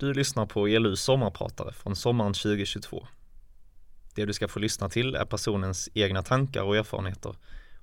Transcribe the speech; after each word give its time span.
Du 0.00 0.14
lyssnar 0.14 0.46
på 0.46 0.68
ELUs 0.68 1.02
sommarpratare 1.02 1.72
från 1.72 1.96
sommaren 1.96 2.32
2022. 2.32 3.06
Det 4.14 4.24
du 4.24 4.32
ska 4.32 4.48
få 4.48 4.58
lyssna 4.58 4.88
till 4.88 5.14
är 5.14 5.24
personens 5.24 5.88
egna 5.94 6.22
tankar 6.22 6.62
och 6.62 6.76
erfarenheter 6.76 7.36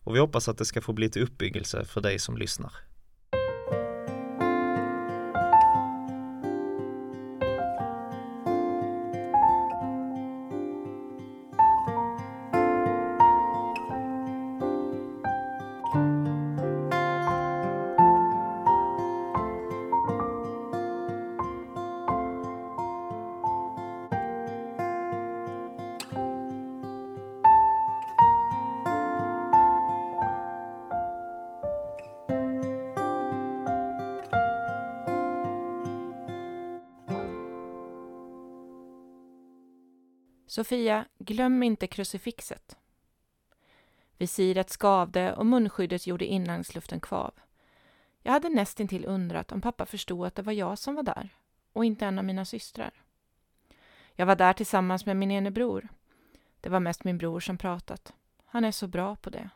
och 0.04 0.16
vi 0.16 0.20
hoppas 0.20 0.48
att 0.48 0.58
det 0.58 0.66
ska 0.66 0.82
få 0.82 0.94
bli 0.94 1.10
till 1.10 1.24
uppbyggelse 1.24 1.86
för 1.86 2.02
dig 2.02 2.20
som 2.20 2.38
lyssnar. 2.38 2.72
Sofia, 40.68 41.06
glöm 41.18 41.64
inte 41.64 41.88
krucifixet. 41.88 42.78
Visiret 44.18 44.70
skavde 44.70 45.34
och 45.34 45.46
munskyddet 45.46 46.08
gjorde 46.08 46.26
inlandsluften 46.26 47.00
kvav. 47.00 47.34
Jag 48.22 48.32
hade 48.32 48.50
nästintill 48.50 49.06
undrat 49.06 49.52
om 49.52 49.62
pappa 49.62 49.86
förstod 49.86 50.28
att 50.28 50.36
det 50.36 50.42
var 50.42 50.54
jag 50.54 50.80
som 50.80 50.96
var 50.96 51.04
där 51.04 51.30
och 51.74 51.86
inte 51.86 52.06
en 52.06 52.20
av 52.20 52.26
mina 52.26 52.46
systrar. 52.46 52.92
Jag 54.14 54.26
var 54.26 54.36
där 54.36 54.54
tillsammans 54.54 55.06
med 55.06 55.18
min 55.18 55.32
ene 55.32 55.52
bror. 55.52 55.88
Det 56.62 56.70
var 56.70 56.80
mest 56.80 57.04
min 57.04 57.18
bror 57.18 57.40
som 57.40 57.58
pratat. 57.58 58.14
Han 58.46 58.66
är 58.66 58.72
så 58.72 58.88
bra 58.88 59.16
på 59.16 59.30
det. 59.30 59.50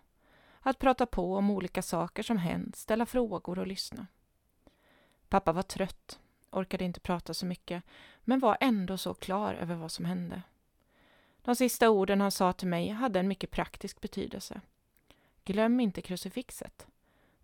Att 0.59 0.80
prata 0.80 1.05
på 1.05 1.36
om 1.36 1.49
olika 1.49 1.81
saker 1.81 2.23
som 2.23 2.38
hänt, 2.38 2.75
ställa 2.75 3.05
frågor 3.05 3.59
och 3.59 3.67
lyssna. 3.67 4.08
Pappa 5.30 5.52
var 5.52 5.64
trött, 5.64 6.19
orkade 6.52 6.86
inte 6.86 6.99
prata 6.99 7.33
så 7.33 7.45
mycket, 7.45 7.83
men 8.21 8.39
var 8.39 8.58
ändå 8.59 8.97
så 8.97 9.14
klar 9.14 9.53
över 9.53 9.75
vad 9.75 9.91
som 9.91 10.05
hände. 10.05 10.41
De 11.42 11.56
sista 11.56 11.89
orden 11.89 12.22
han 12.22 12.31
sa 12.31 12.53
till 12.53 12.67
mig 12.67 12.89
hade 12.89 13.20
en 13.20 13.28
mycket 13.28 13.52
praktisk 13.52 14.02
betydelse. 14.02 14.61
Glöm 15.44 15.80
inte 15.80 16.02
krucifixet. 16.02 16.88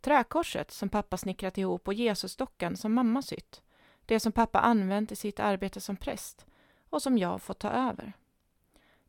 Träkorset 0.01 0.71
som 0.71 0.89
pappa 0.89 1.17
snickrat 1.17 1.57
ihop 1.57 1.87
och 1.87 1.93
Jesusdockan 1.93 2.77
som 2.77 2.93
mamma 2.93 3.21
sytt. 3.21 3.61
Det 4.05 4.19
som 4.19 4.31
pappa 4.31 4.59
använt 4.59 5.11
i 5.11 5.15
sitt 5.15 5.39
arbete 5.39 5.81
som 5.81 5.97
präst 5.97 6.45
och 6.89 7.01
som 7.01 7.17
jag 7.17 7.41
fått 7.41 7.59
ta 7.59 7.69
över. 7.69 8.13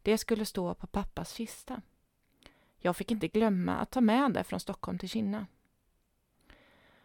Det 0.03 0.19
skulle 0.19 0.45
stå 0.45 0.75
på 0.75 0.87
pappas 0.87 1.33
kista. 1.33 1.83
Jag 2.79 2.97
fick 2.97 3.11
inte 3.11 3.29
glömma 3.29 3.77
att 3.77 3.91
ta 3.91 4.01
med 4.01 4.33
det 4.33 4.45
från 4.45 4.61
Stockholm 4.61 4.99
till 4.99 5.09
Kinna. 5.09 5.47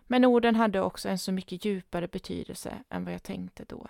Men 0.04 0.26
orden 0.26 0.56
hade 0.56 0.82
också 0.82 1.10
en 1.10 1.20
så 1.20 1.32
mycket 1.32 1.66
djupare 1.66 2.08
betydelse 2.08 2.84
än 2.90 3.06
vad 3.06 3.14
jag 3.14 3.24
tänkte 3.24 3.66
då. 3.66 3.88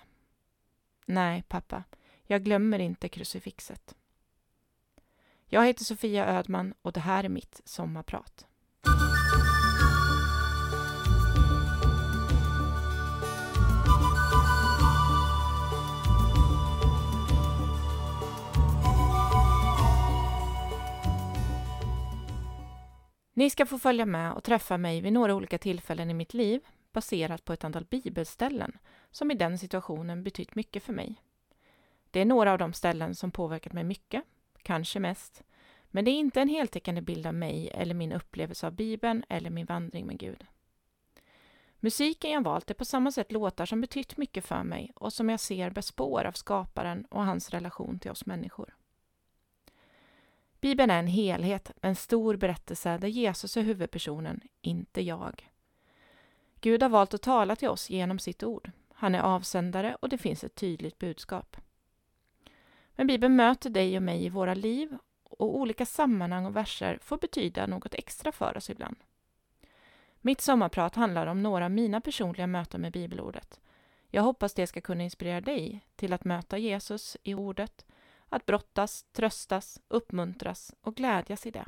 Nej, 1.06 1.44
pappa, 1.48 1.84
jag 2.28 2.44
glömmer 2.44 2.80
inte 2.80 3.10
krucifixet. 3.10 3.96
Jag 5.46 5.66
heter 5.66 5.84
Sofia 5.84 6.28
Ödman 6.28 6.74
och 6.82 6.94
det 6.94 7.00
här 7.00 7.24
är 7.24 7.30
mitt 7.30 7.62
sommarprat. 7.66 8.48
Ni 23.36 23.50
ska 23.50 23.66
få 23.66 23.80
följa 23.80 24.06
med 24.06 24.34
och 24.34 24.44
träffa 24.44 24.78
mig 24.78 25.02
vid 25.02 25.14
några 25.14 25.36
olika 25.36 25.58
tillfällen 25.58 26.10
i 26.10 26.14
mitt 26.14 26.34
liv 26.34 26.62
baserat 26.92 27.46
på 27.46 27.54
ett 27.54 27.64
antal 27.64 27.86
bibelställen 27.86 28.78
som 29.12 29.32
i 29.32 29.36
den 29.36 29.58
situationen 29.58 30.24
betytt 30.24 30.56
mycket 30.56 30.84
för 30.84 30.94
mig. 30.94 31.22
Det 32.14 32.20
är 32.20 32.26
några 32.26 32.52
av 32.52 32.58
de 32.58 32.74
ställen 32.74 33.16
som 33.16 33.32
påverkat 33.32 33.74
mig 33.74 33.84
mycket, 33.84 34.24
kanske 34.62 35.00
mest, 35.00 35.44
men 35.86 36.06
det 36.06 36.12
är 36.12 36.20
inte 36.20 36.42
en 36.42 36.50
heltäckande 36.50 37.02
bild 37.02 37.28
av 37.28 37.34
mig 37.34 37.70
eller 37.74 37.94
min 37.94 38.12
upplevelse 38.12 38.68
av 38.68 38.74
Bibeln 38.74 39.24
eller 39.30 39.50
min 39.50 39.66
vandring 39.66 40.08
med 40.08 40.20
Gud. 40.20 40.46
Musiken 41.80 42.32
jag 42.32 42.44
valt 42.44 42.70
är 42.70 42.74
på 42.74 42.86
samma 42.86 43.12
sätt 43.12 43.32
låtar 43.32 43.66
som 43.66 43.82
betytt 43.82 44.18
mycket 44.18 44.46
för 44.46 44.64
mig 44.64 44.92
och 44.96 45.14
som 45.14 45.30
jag 45.30 45.40
ser 45.40 45.70
bär 45.70 45.82
spår 45.82 46.24
av 46.26 46.32
skaparen 46.32 47.06
och 47.06 47.26
hans 47.26 47.50
relation 47.50 48.00
till 48.00 48.12
oss 48.12 48.26
människor. 48.26 48.76
Bibeln 50.62 50.92
är 50.92 51.00
en 51.00 51.08
helhet, 51.08 51.72
en 51.82 51.96
stor 51.96 52.36
berättelse 52.36 52.98
där 52.98 53.08
Jesus 53.08 53.58
är 53.58 53.62
huvudpersonen, 53.62 54.42
inte 54.62 55.02
jag. 55.02 55.50
Gud 56.62 56.82
har 56.84 56.90
valt 56.90 57.14
att 57.14 57.22
tala 57.22 57.56
till 57.56 57.70
oss 57.70 57.90
genom 57.90 58.20
sitt 58.20 58.44
ord. 58.44 58.72
Han 58.94 59.16
är 59.16 59.22
avsändare 59.22 59.96
och 60.02 60.10
det 60.10 60.18
finns 60.18 60.44
ett 60.44 60.56
tydligt 60.56 61.00
budskap. 61.00 61.58
Men 62.96 63.08
Bibeln 63.08 63.36
möter 63.36 63.70
dig 63.70 63.98
och 63.98 64.04
mig 64.04 64.26
i 64.26 64.30
våra 64.30 64.54
liv 64.54 64.98
och 65.24 65.58
olika 65.58 65.86
sammanhang 65.86 66.46
och 66.46 66.56
verser 66.56 67.00
får 67.02 67.18
betyda 67.18 67.68
något 67.68 67.94
extra 67.94 68.32
för 68.32 68.58
oss 68.58 68.70
ibland. 68.70 68.96
Mitt 70.22 70.42
sommarprat 70.42 70.96
handlar 70.96 71.28
om 71.28 71.44
några 71.44 71.66
av 71.66 71.72
mina 71.72 72.02
personliga 72.02 72.48
möten 72.48 72.82
med 72.82 72.92
bibelordet. 72.92 73.60
Jag 74.10 74.24
hoppas 74.24 74.54
det 74.54 74.68
ska 74.68 74.82
kunna 74.82 75.04
inspirera 75.04 75.42
dig 75.42 75.86
till 75.96 76.14
att 76.14 76.26
möta 76.26 76.58
Jesus 76.58 77.18
i 77.24 77.34
ordet, 77.34 77.86
att 78.30 78.46
brottas, 78.46 79.04
tröstas, 79.04 79.80
uppmuntras 79.88 80.76
och 80.82 80.96
glädjas 80.96 81.46
i 81.46 81.52
det. 81.52 81.66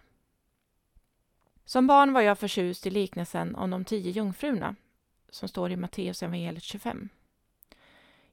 Som 1.65 1.87
barn 1.87 2.13
var 2.13 2.21
jag 2.21 2.39
förtjust 2.39 2.87
i 2.87 2.89
liknelsen 2.89 3.55
om 3.55 3.69
de 3.69 3.85
tio 3.85 4.11
jungfrurna 4.11 4.75
som 5.29 5.47
står 5.47 5.71
i 5.71 5.75
Matteus 5.75 6.23
evangeliet 6.23 6.63
25. 6.63 7.09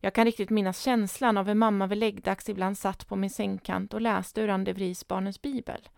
Jag 0.05 0.15
kan 0.15 0.25
riktigt 0.25 0.51
minnas 0.51 0.81
känslan 0.81 1.39
av 1.39 1.47
hur 1.47 1.55
mamma 1.55 1.87
vid 1.87 1.99
läggdags 1.99 2.49
ibland 2.49 2.79
satt 2.79 3.09
på 3.09 3.17
min 3.17 3.31
sängkant 3.31 3.95
och 3.95 4.01
läste 4.01 4.41
ur 4.41 4.49
Andevrisbarnens 4.49 5.43
bibel. 5.43 5.89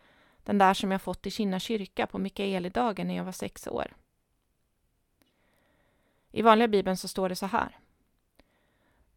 Den 0.43 0.59
där 0.59 0.75
som 0.75 0.91
jag 0.91 1.03
fått 1.03 1.27
i 1.27 1.31
Kinna 1.31 1.61
kyrka 1.61 2.07
på 2.07 2.19
Mikaelidagen 2.19 3.09
när 3.09 3.17
jag 3.17 3.25
var 3.25 3.33
sex 3.33 3.67
år. 3.67 3.95
I 6.31 6.43
vanliga 6.43 6.69
bibeln 6.69 6.97
så 6.97 7.09
står 7.09 7.29
det 7.29 7.37
så 7.37 7.47
här. 7.47 7.79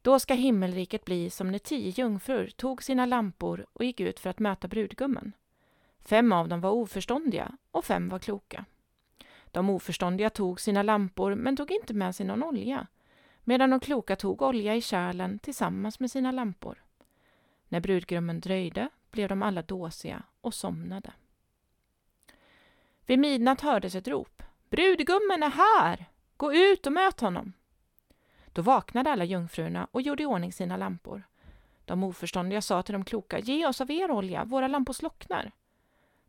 Då 0.01 0.19
ska 0.19 0.33
himmelriket 0.33 1.05
bli 1.05 1.29
som 1.29 1.51
när 1.51 1.59
tio 1.59 1.89
jungfrur 1.89 2.47
tog 2.47 2.83
sina 2.83 3.05
lampor 3.05 3.65
och 3.73 3.85
gick 3.85 3.99
ut 3.99 4.19
för 4.19 4.29
att 4.29 4.39
möta 4.39 4.67
brudgummen. 4.67 5.33
Fem 5.99 6.31
av 6.31 6.47
dem 6.47 6.61
var 6.61 6.71
oförståndiga 6.71 7.57
och 7.71 7.85
fem 7.85 8.09
var 8.09 8.19
kloka. 8.19 8.65
De 9.45 9.69
oförståndiga 9.69 10.29
tog 10.29 10.61
sina 10.61 10.83
lampor 10.83 11.35
men 11.35 11.57
tog 11.57 11.71
inte 11.71 11.93
med 11.93 12.15
sig 12.15 12.25
någon 12.25 12.43
olja 12.43 12.87
medan 13.47 13.69
de 13.69 13.79
kloka 13.79 14.15
tog 14.15 14.41
olja 14.41 14.75
i 14.75 14.81
kärlen 14.81 15.39
tillsammans 15.39 15.99
med 15.99 16.11
sina 16.11 16.31
lampor. 16.31 16.83
När 17.67 17.79
brudgummen 17.79 18.39
dröjde 18.39 18.89
blev 19.11 19.29
de 19.29 19.43
alla 19.43 19.61
dåsiga 19.61 20.23
och 20.41 20.53
somnade. 20.53 21.13
Vid 23.05 23.19
midnatt 23.19 23.61
hördes 23.61 23.95
ett 23.95 24.07
rop. 24.07 24.43
Brudgummen 24.69 25.43
är 25.43 25.49
här! 25.49 26.05
Gå 26.37 26.53
ut 26.53 26.85
och 26.87 26.93
möt 26.93 27.19
honom! 27.19 27.53
Då 28.53 28.61
vaknade 28.61 29.11
alla 29.11 29.25
jungfrurna 29.25 29.87
och 29.91 30.01
gjorde 30.01 30.23
i 30.23 30.25
ordning 30.25 30.53
sina 30.53 30.77
lampor. 30.77 31.23
De 31.85 32.03
oförståndiga 32.03 32.61
sa 32.61 32.83
till 32.83 32.93
de 32.93 33.05
kloka, 33.05 33.39
ge 33.39 33.67
oss 33.67 33.81
av 33.81 33.91
er 33.91 34.11
olja, 34.11 34.45
våra 34.45 34.67
lampor 34.67 34.93
slocknar. 34.93 35.51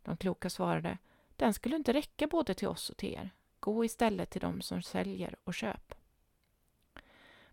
De 0.03 0.17
kloka 0.17 0.51
svarade, 0.51 0.99
den 1.37 1.55
skulle 1.55 1.77
inte 1.77 1.93
räcka 1.93 2.27
både 2.27 2.55
till 2.55 2.69
oss 2.69 2.91
och 2.91 2.97
till 2.97 3.15
er. 3.15 3.31
Gå 3.61 3.84
istället 3.84 4.31
till 4.31 4.41
dem 4.41 4.61
som 4.61 4.83
säljer 4.83 5.37
och 5.45 5.55
köp. 5.55 5.97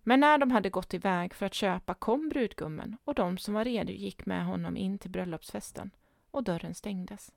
Men 0.08 0.20
när 0.20 0.38
de 0.38 0.52
hade 0.52 0.70
gått 0.70 0.94
iväg 0.94 1.34
för 1.34 1.46
att 1.46 1.54
köpa 1.54 1.94
kom 1.94 2.30
brudgummen 2.30 2.98
och 3.04 3.16
de 3.16 3.38
som 3.38 3.54
var 3.54 3.66
redo 3.66 3.92
gick 3.92 4.26
med 4.26 4.46
honom 4.46 4.78
in 4.78 4.98
till 4.98 5.12
bröllopsfesten 5.12 5.92
och 6.32 6.44
dörren 6.44 6.76
stängdes. 6.76 7.32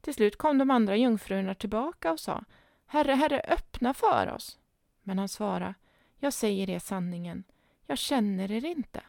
Till 0.00 0.14
slut 0.14 0.36
kom 0.36 0.58
de 0.58 0.70
andra 0.70 0.96
jungfrurna 0.96 1.54
tillbaka 1.54 2.12
och 2.12 2.20
sa 2.20 2.44
Herre, 2.86 3.12
Herre, 3.12 3.40
öppna 3.40 3.94
för 3.94 4.32
oss. 4.32 4.58
Men 5.02 5.18
han 5.18 5.28
svarade 5.28 5.74
Jag 6.18 6.32
säger 6.32 6.70
er 6.70 6.78
sanningen, 6.78 7.44
jag 7.86 7.98
känner 7.98 8.50
er 8.50 8.64
inte. 8.64 9.02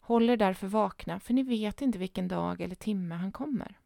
Håll 0.00 0.30
er 0.30 0.36
därför 0.36 0.66
vakna, 0.66 1.20
för 1.20 1.34
ni 1.34 1.42
vet 1.42 1.82
inte 1.82 1.98
vilken 1.98 2.28
dag 2.28 2.60
eller 2.60 2.74
timme 2.74 3.14
han 3.14 3.32
kommer. 3.32 3.78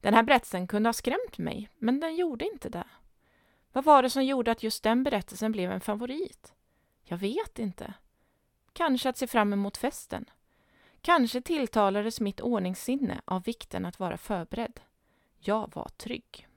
Den 0.00 0.14
här 0.14 0.22
berättelsen 0.22 0.66
kunde 0.66 0.88
ha 0.88 0.92
skrämt 0.92 1.38
mig, 1.38 1.68
men 1.78 2.00
den 2.00 2.16
gjorde 2.16 2.44
inte 2.44 2.68
det. 2.68 2.86
Vad 3.76 3.84
var 3.84 4.02
det 4.02 4.10
som 4.10 4.24
gjorde 4.24 4.50
att 4.50 4.62
just 4.62 4.82
den 4.82 5.02
berättelsen 5.02 5.52
blev 5.52 5.72
en 5.72 5.80
favorit? 5.80 6.54
Jag 7.02 7.16
vet 7.16 7.58
inte. 7.58 7.94
Kanske 8.72 9.08
att 9.08 9.16
se 9.16 9.26
fram 9.26 9.52
emot 9.52 9.76
festen. 9.76 10.24
Kanske 11.00 11.40
tilltalades 11.40 12.20
mitt 12.20 12.40
ordningssinne 12.40 13.20
av 13.24 13.42
vikten 13.42 13.86
att 13.86 13.98
vara 13.98 14.16
förberedd. 14.16 14.80
Jag 15.38 15.74
var 15.74 15.88
trygg. 15.88 16.48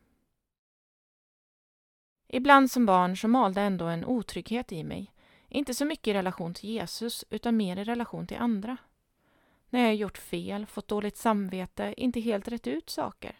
Ibland 2.27 2.71
som 2.71 2.85
barn 2.85 3.17
så 3.17 3.27
malde 3.27 3.61
ändå 3.61 3.85
en 3.85 4.05
otrygghet 4.05 4.71
i 4.71 4.83
mig. 4.83 5.11
Inte 5.47 5.73
så 5.73 5.85
mycket 5.85 6.07
i 6.07 6.13
relation 6.13 6.53
till 6.53 6.69
Jesus, 6.69 7.25
utan 7.29 7.57
mer 7.57 7.77
i 7.77 7.83
relation 7.83 8.27
till 8.27 8.37
andra. 8.37 8.77
När 9.69 9.85
jag 9.85 9.95
gjort 9.95 10.17
fel, 10.17 10.65
fått 10.65 10.87
dåligt 10.87 11.17
samvete, 11.17 11.93
inte 11.97 12.19
helt 12.19 12.47
rätt 12.47 12.67
ut 12.67 12.89
saker. 12.89 13.39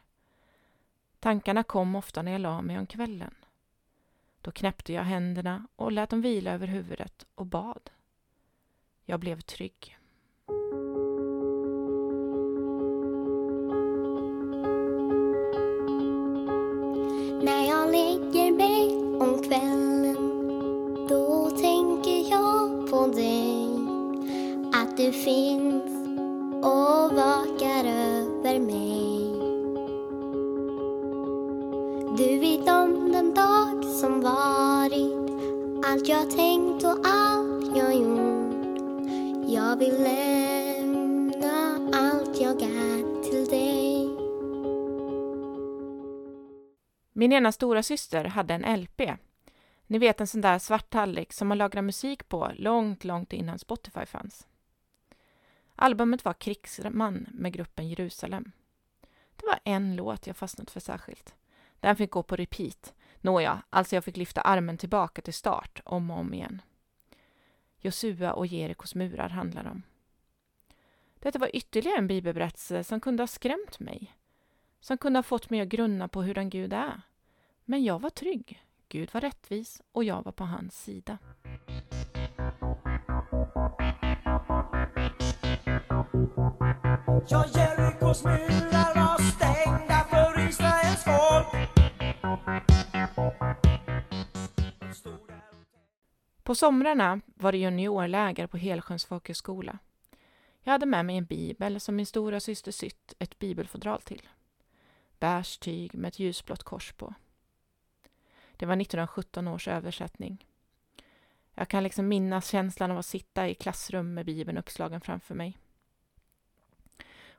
Tankarna 1.19 1.63
kom 1.63 1.95
ofta 1.95 2.21
när 2.21 2.31
jag 2.31 2.41
la 2.41 2.61
mig 2.61 2.79
om 2.79 2.87
kvällen. 2.87 3.35
Då 4.49 4.53
knäppte 4.53 4.93
jag 4.93 5.03
händerna 5.03 5.67
och 5.75 5.91
lät 5.91 6.09
dem 6.09 6.21
vila 6.21 6.51
över 6.51 6.67
huvudet 6.67 7.25
och 7.35 7.45
bad. 7.45 7.89
Jag 9.05 9.19
blev 9.19 9.41
trygg. 9.41 9.98
Ena 47.39 47.51
stora 47.51 47.83
syster 47.83 48.25
hade 48.25 48.53
en 48.53 48.81
LP. 48.81 49.01
Ni 49.87 49.97
vet 49.97 50.21
en 50.21 50.27
sån 50.27 50.41
där 50.41 50.59
svart 50.59 50.89
tallrik 50.89 51.33
som 51.33 51.47
man 51.47 51.57
lagrar 51.57 51.81
musik 51.81 52.29
på 52.29 52.51
långt, 52.55 53.03
långt 53.03 53.33
innan 53.33 53.59
Spotify 53.59 54.05
fanns. 54.05 54.47
Albumet 55.75 56.25
var 56.25 56.33
Krigsman 56.33 57.27
med 57.31 57.53
gruppen 57.53 57.89
Jerusalem. 57.89 58.51
Det 59.35 59.45
var 59.45 59.59
en 59.63 59.95
låt 59.95 60.27
jag 60.27 60.37
fastnat 60.37 60.71
för 60.71 60.79
särskilt. 60.79 61.35
Den 61.79 61.95
fick 61.95 62.11
gå 62.11 62.23
på 62.23 62.35
repeat. 62.35 62.93
Nåja, 63.21 63.61
alltså 63.69 63.95
jag 63.95 64.03
fick 64.03 64.17
lyfta 64.17 64.41
armen 64.41 64.77
tillbaka 64.77 65.21
till 65.21 65.33
start 65.33 65.81
om 65.85 66.11
och 66.11 66.17
om 66.17 66.33
igen. 66.33 66.61
Josua 67.77 68.33
och 68.33 68.47
Jerikos 68.47 68.95
murar 68.95 69.29
handlar 69.29 69.67
om. 69.67 69.83
Detta 71.19 71.39
var 71.39 71.55
ytterligare 71.55 71.97
en 71.97 72.07
bibelberättelse 72.07 72.83
som 72.83 73.01
kunde 73.01 73.23
ha 73.23 73.27
skrämt 73.27 73.79
mig. 73.79 74.15
Som 74.79 74.97
kunde 74.97 75.17
ha 75.17 75.23
fått 75.23 75.49
mig 75.49 75.61
att 75.61 75.67
grunna 75.67 76.07
på 76.07 76.21
hur 76.21 76.37
en 76.37 76.49
Gud 76.49 76.73
är. 76.73 77.01
Men 77.69 77.83
jag 77.83 77.99
var 77.99 78.09
trygg. 78.09 78.63
Gud 78.87 79.13
var 79.13 79.21
rättvis 79.21 79.81
och 79.91 80.03
jag 80.03 80.23
var 80.23 80.31
på 80.31 80.43
hans 80.43 80.83
sida. 80.83 81.17
Ja, 87.29 87.45
Jerikos 87.55 88.23
murar 88.23 88.95
var 88.95 89.21
stängda 89.21 90.05
för 90.09 90.49
Israels 90.49 91.03
folk. 91.03 91.69
På 96.43 96.55
somrarna 96.55 97.21
var 97.35 97.51
det 97.51 97.57
juniorläger 97.57 98.47
på 98.47 98.57
Helsjöns 98.57 99.05
folkhögskola. 99.05 99.79
Jag 100.61 100.71
hade 100.71 100.85
med 100.85 101.05
mig 101.05 101.17
en 101.17 101.25
bibel 101.25 101.79
som 101.79 101.95
min 101.95 102.05
stora 102.05 102.39
syster 102.39 102.71
sytt 102.71 103.13
ett 103.19 103.39
bibelfodral 103.39 104.01
till. 104.01 104.29
Beige 105.19 105.59
tyg 105.59 105.95
med 105.95 106.07
ett 106.07 106.19
ljusblått 106.19 106.63
kors 106.63 106.93
på. 106.93 107.13
Det 108.59 108.65
var 108.65 108.73
1917 108.73 109.47
års 109.47 109.67
översättning. 109.67 110.45
Jag 111.53 111.67
kan 111.67 111.83
liksom 111.83 112.07
minnas 112.07 112.49
känslan 112.49 112.91
av 112.91 112.97
att 112.97 113.05
sitta 113.05 113.49
i 113.49 113.55
klassrum 113.55 114.13
med 114.13 114.25
bibeln 114.25 114.57
uppslagen 114.57 115.01
framför 115.01 115.35
mig. 115.35 115.57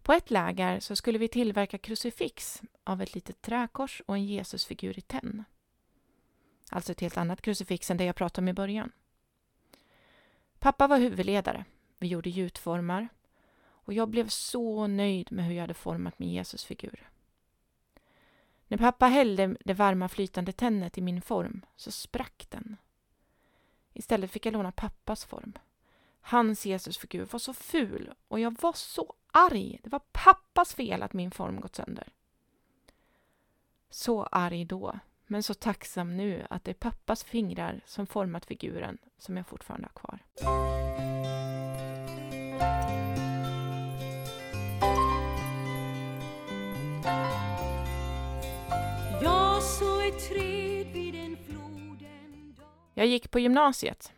På 0.02 0.12
ett 0.12 0.31
läger 0.31 0.81
så 0.81 0.96
skulle 0.96 1.19
vi 1.19 1.28
tillverka 1.28 1.78
krucifix 1.78 2.62
av 2.84 3.02
ett 3.02 3.14
litet 3.14 3.43
träkors 3.43 4.02
och 4.06 4.14
en 4.14 4.26
Jesusfigur 4.26 4.99
i 4.99 5.00
tenn. 5.00 5.44
Alltså 6.70 6.93
ett 6.93 7.00
helt 7.00 7.17
annat 7.17 7.43
krucifix 7.43 7.90
än 7.90 7.96
det 7.96 8.05
jag 8.05 8.16
pratade 8.16 8.44
om 8.44 8.49
i 8.49 8.52
början. 8.52 8.93
Pappa 10.58 10.87
var 10.87 10.99
huvudledare. 10.99 11.64
Vi 11.99 12.06
gjorde 12.06 12.31
gjutformar. 12.31 13.08
Och 13.62 13.93
jag 13.93 14.08
blev 14.08 14.28
så 14.28 14.87
nöjd 14.87 15.32
med 15.32 15.44
hur 15.44 15.55
jag 15.55 15.61
hade 15.61 15.75
format 15.75 16.19
min 16.19 16.32
Jesusfigur. 16.32 17.11
När 18.70 18.78
pappa 18.78 19.06
hällde 19.06 19.56
det 19.64 19.75
varma 19.75 20.08
flytande 20.08 20.52
tennet 20.52 20.99
i 20.99 21.00
min 21.00 21.22
form 21.22 21.67
så 21.76 21.90
sprack 21.90 22.46
den. 22.49 22.76
Istället 23.93 24.31
fick 24.31 24.46
jag 24.46 24.52
låna 24.52 24.72
pappas 24.72 25.25
form. 25.25 25.58
Hans 26.20 26.67
Jesusfigur 26.67 27.25
var 27.25 27.38
så 27.38 27.55
ful 27.55 28.14
och 28.28 28.40
jag 28.40 28.61
var 28.61 28.72
så 28.72 29.14
arg. 29.32 29.81
Det 29.82 29.90
var 29.90 30.02
pappas 30.12 30.75
fel 30.75 31.02
att 31.02 31.12
min 31.12 31.31
form 31.31 31.61
gått 31.61 31.76
sönder. 31.76 32.08
Så 33.90 34.22
arg 34.22 34.64
då, 34.64 34.99
men 35.26 35.43
så 35.43 35.55
tacksam 35.55 36.16
nu 36.16 36.46
att 36.50 36.64
det 36.64 36.70
är 36.70 36.90
pappas 36.90 37.25
fingrar 37.25 37.81
som 37.87 38.06
format 38.06 38.46
figuren 38.46 38.99
som 39.19 39.37
jag 39.37 39.46
fortfarande 39.46 39.88
har 39.94 40.00
kvar. 40.00 41.10
Jag 53.00 53.06
gick 53.06 53.31
på 53.31 53.38
gymnasiet. 53.38 54.12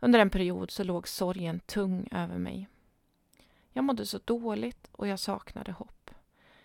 Under 0.00 0.18
en 0.18 0.30
period 0.30 0.70
så 0.70 0.84
låg 0.84 1.08
sorgen 1.08 1.60
tung 1.60 2.08
över 2.10 2.38
mig. 2.38 2.68
Jag 3.72 3.84
mådde 3.84 4.06
så 4.06 4.18
dåligt 4.18 4.88
och 4.92 5.08
jag 5.08 5.18
saknade 5.18 5.72
hopp. 5.72 6.10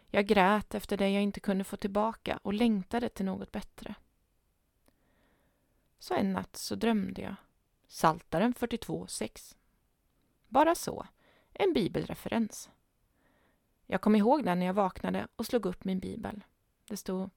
Jag 0.07 0.27
grät 0.27 0.75
efter 0.75 0.97
det 0.97 1.09
jag 1.09 1.23
inte 1.23 1.39
kunde 1.39 1.63
få 1.63 1.77
tillbaka 1.77 2.39
och 2.44 2.53
längtade 2.53 3.09
till 3.09 3.25
något 3.25 3.51
bättre. 3.51 3.95
Så 5.99 6.13
en 6.13 6.33
natt 6.33 6.55
så 6.55 6.75
drömde 6.75 7.21
jag. 7.21 7.35
Saltaren 7.88 8.53
42.6. 8.53 9.55
Bara 10.47 10.75
så. 10.75 11.07
En 11.53 11.73
bibelreferens. 11.73 12.69
Jag 13.85 14.01
kom 14.01 14.15
ihåg 14.15 14.45
den 14.45 14.59
när 14.59 14.65
jag 14.65 14.73
vaknade 14.73 15.27
och 15.35 15.45
slog 15.45 15.65
upp 15.65 15.83
min 15.83 15.99
bibel. 15.99 16.44
Det 16.88 16.97
stod 16.97 17.29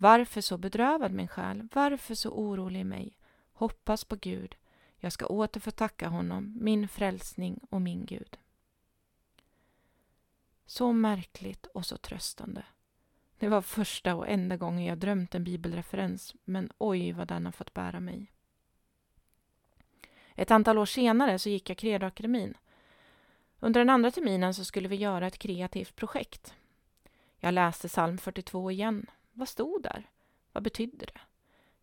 varför 0.00 0.40
så 0.40 0.58
bedrövad 0.58 1.12
min 1.12 1.28
själ? 1.28 1.68
Varför 1.72 2.14
så 2.14 2.30
orolig 2.30 2.80
i 2.80 2.84
mig? 2.84 3.16
Hoppas 3.52 4.04
på 4.04 4.16
Gud. 4.16 4.56
Jag 4.96 5.12
ska 5.12 5.26
åter 5.26 5.60
få 5.60 5.70
tacka 5.70 6.08
honom, 6.08 6.58
min 6.60 6.88
frälsning 6.88 7.60
och 7.70 7.80
min 7.80 8.06
Gud. 8.06 8.38
Så 10.66 10.92
märkligt 10.92 11.66
och 11.66 11.86
så 11.86 11.96
tröstande. 11.96 12.64
Det 13.38 13.48
var 13.48 13.62
första 13.62 14.14
och 14.14 14.28
enda 14.28 14.56
gången 14.56 14.84
jag 14.84 14.98
drömt 14.98 15.34
en 15.34 15.44
bibelreferens, 15.44 16.34
men 16.44 16.72
oj 16.78 17.12
vad 17.12 17.28
den 17.28 17.44
har 17.44 17.52
fått 17.52 17.74
bära 17.74 18.00
mig. 18.00 18.32
Ett 20.34 20.50
antal 20.50 20.78
år 20.78 20.86
senare 20.86 21.38
så 21.38 21.48
gick 21.48 21.70
jag 21.70 21.78
Credoakademin. 21.78 22.54
Under 23.60 23.80
den 23.80 23.90
andra 23.90 24.10
terminen 24.10 24.54
så 24.54 24.64
skulle 24.64 24.88
vi 24.88 24.96
göra 24.96 25.26
ett 25.26 25.38
kreativt 25.38 25.96
projekt. 25.96 26.54
Jag 27.38 27.54
läste 27.54 27.88
psalm 27.88 28.18
42 28.18 28.70
igen. 28.70 29.06
Vad 29.38 29.48
stod 29.48 29.82
där? 29.82 30.10
Vad 30.52 30.62
betydde 30.62 31.06
det? 31.06 31.20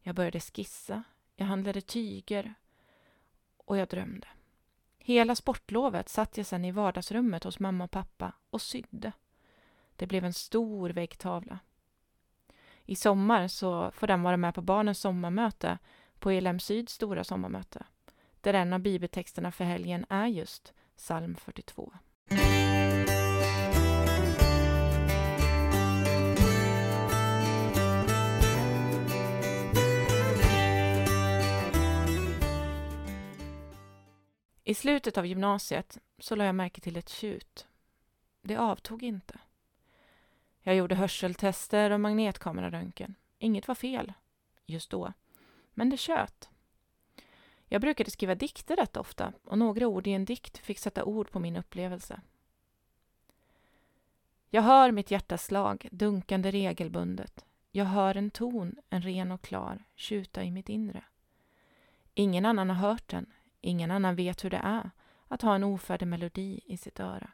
Jag 0.01 0.15
började 0.15 0.39
skissa, 0.39 1.03
jag 1.35 1.45
handlade 1.45 1.81
tyger 1.81 2.53
och 3.57 3.77
jag 3.77 3.87
drömde. 3.87 4.27
Hela 4.97 5.35
sportlovet 5.35 6.09
satt 6.09 6.37
jag 6.37 6.45
sedan 6.45 6.65
i 6.65 6.71
vardagsrummet 6.71 7.43
hos 7.43 7.59
mamma 7.59 7.83
och 7.83 7.91
pappa 7.91 8.33
och 8.49 8.61
sydde. 8.61 9.11
Det 9.95 10.07
blev 10.07 10.25
en 10.25 10.33
stor 10.33 10.89
väggtavla. 10.89 11.59
I 12.85 12.95
sommar 12.95 13.47
så 13.47 13.91
får 13.91 14.07
den 14.07 14.23
vara 14.23 14.37
med 14.37 14.55
på 14.55 14.61
barnens 14.61 14.99
sommarmöte 14.99 15.77
på 16.19 16.31
ELM 16.31 16.59
Syds 16.59 16.93
stora 16.93 17.23
sommarmöte, 17.23 17.85
där 18.41 18.53
en 18.53 18.73
av 18.73 18.79
bibeltexterna 18.79 19.51
för 19.51 19.63
helgen 19.63 20.05
är 20.09 20.27
just 20.27 20.73
psalm 20.95 21.35
42. 21.35 21.93
I 34.67 34.73
slutet 34.73 35.17
av 35.17 35.25
gymnasiet 35.25 35.97
så 36.19 36.35
lade 36.35 36.47
jag 36.47 36.55
märke 36.55 36.81
till 36.81 36.97
ett 36.97 37.09
tjut. 37.09 37.67
Det 38.41 38.55
avtog 38.55 39.03
inte. 39.03 39.39
Jag 40.61 40.75
gjorde 40.75 40.95
hörseltester 40.95 41.91
och 41.91 41.99
magnetkameraröntgen. 41.99 43.15
Inget 43.39 43.67
var 43.67 43.75
fel, 43.75 44.13
just 44.65 44.89
då. 44.89 45.13
Men 45.73 45.89
det 45.89 45.97
tjöt. 45.97 46.49
Jag 47.67 47.81
brukade 47.81 48.11
skriva 48.11 48.35
dikter 48.35 48.75
rätt 48.75 48.97
ofta 48.97 49.33
och 49.43 49.57
några 49.57 49.87
ord 49.87 50.07
i 50.07 50.11
en 50.11 50.25
dikt 50.25 50.57
fick 50.57 50.79
sätta 50.79 51.03
ord 51.03 51.31
på 51.31 51.39
min 51.39 51.55
upplevelse. 51.55 52.21
Jag 54.49 54.61
hör 54.61 54.91
mitt 54.91 55.11
hjärtas 55.11 55.45
slag 55.45 55.87
dunkande 55.91 56.51
regelbundet. 56.51 57.45
Jag 57.71 57.85
hör 57.85 58.17
en 58.17 58.31
ton, 58.31 58.75
en 58.89 59.01
ren 59.01 59.31
och 59.31 59.41
klar, 59.41 59.83
tjuta 59.95 60.43
i 60.43 60.51
mitt 60.51 60.69
inre. 60.69 61.03
Ingen 62.13 62.45
annan 62.45 62.69
har 62.69 62.89
hört 62.89 63.07
den, 63.07 63.33
ingen 63.65 63.91
annan 63.91 64.15
vet 64.15 64.43
hur 64.43 64.49
det 64.49 64.61
är 64.63 64.91
att 65.27 65.41
ha 65.41 65.55
en 65.55 65.63
ofärdig 65.63 66.07
melodi 66.07 66.59
i 66.65 66.77
sitt 66.77 66.99
öra. 66.99 67.31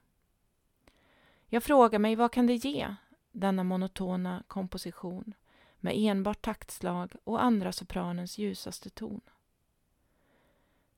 Jag 1.48 1.64
frågar 1.64 2.00
mig 2.00 2.16
vad 2.16 2.32
kan 2.32 2.48
det 2.48 2.56
ge, 2.56 2.96
denna 3.32 3.64
monotona 3.64 4.44
komposition 4.48 5.34
med 5.78 5.94
enbart 5.98 6.42
taktslag 6.42 7.14
och 7.24 7.44
andra 7.44 7.72
sopranens 7.72 8.38
ljusaste 8.38 8.90
ton. 8.90 9.22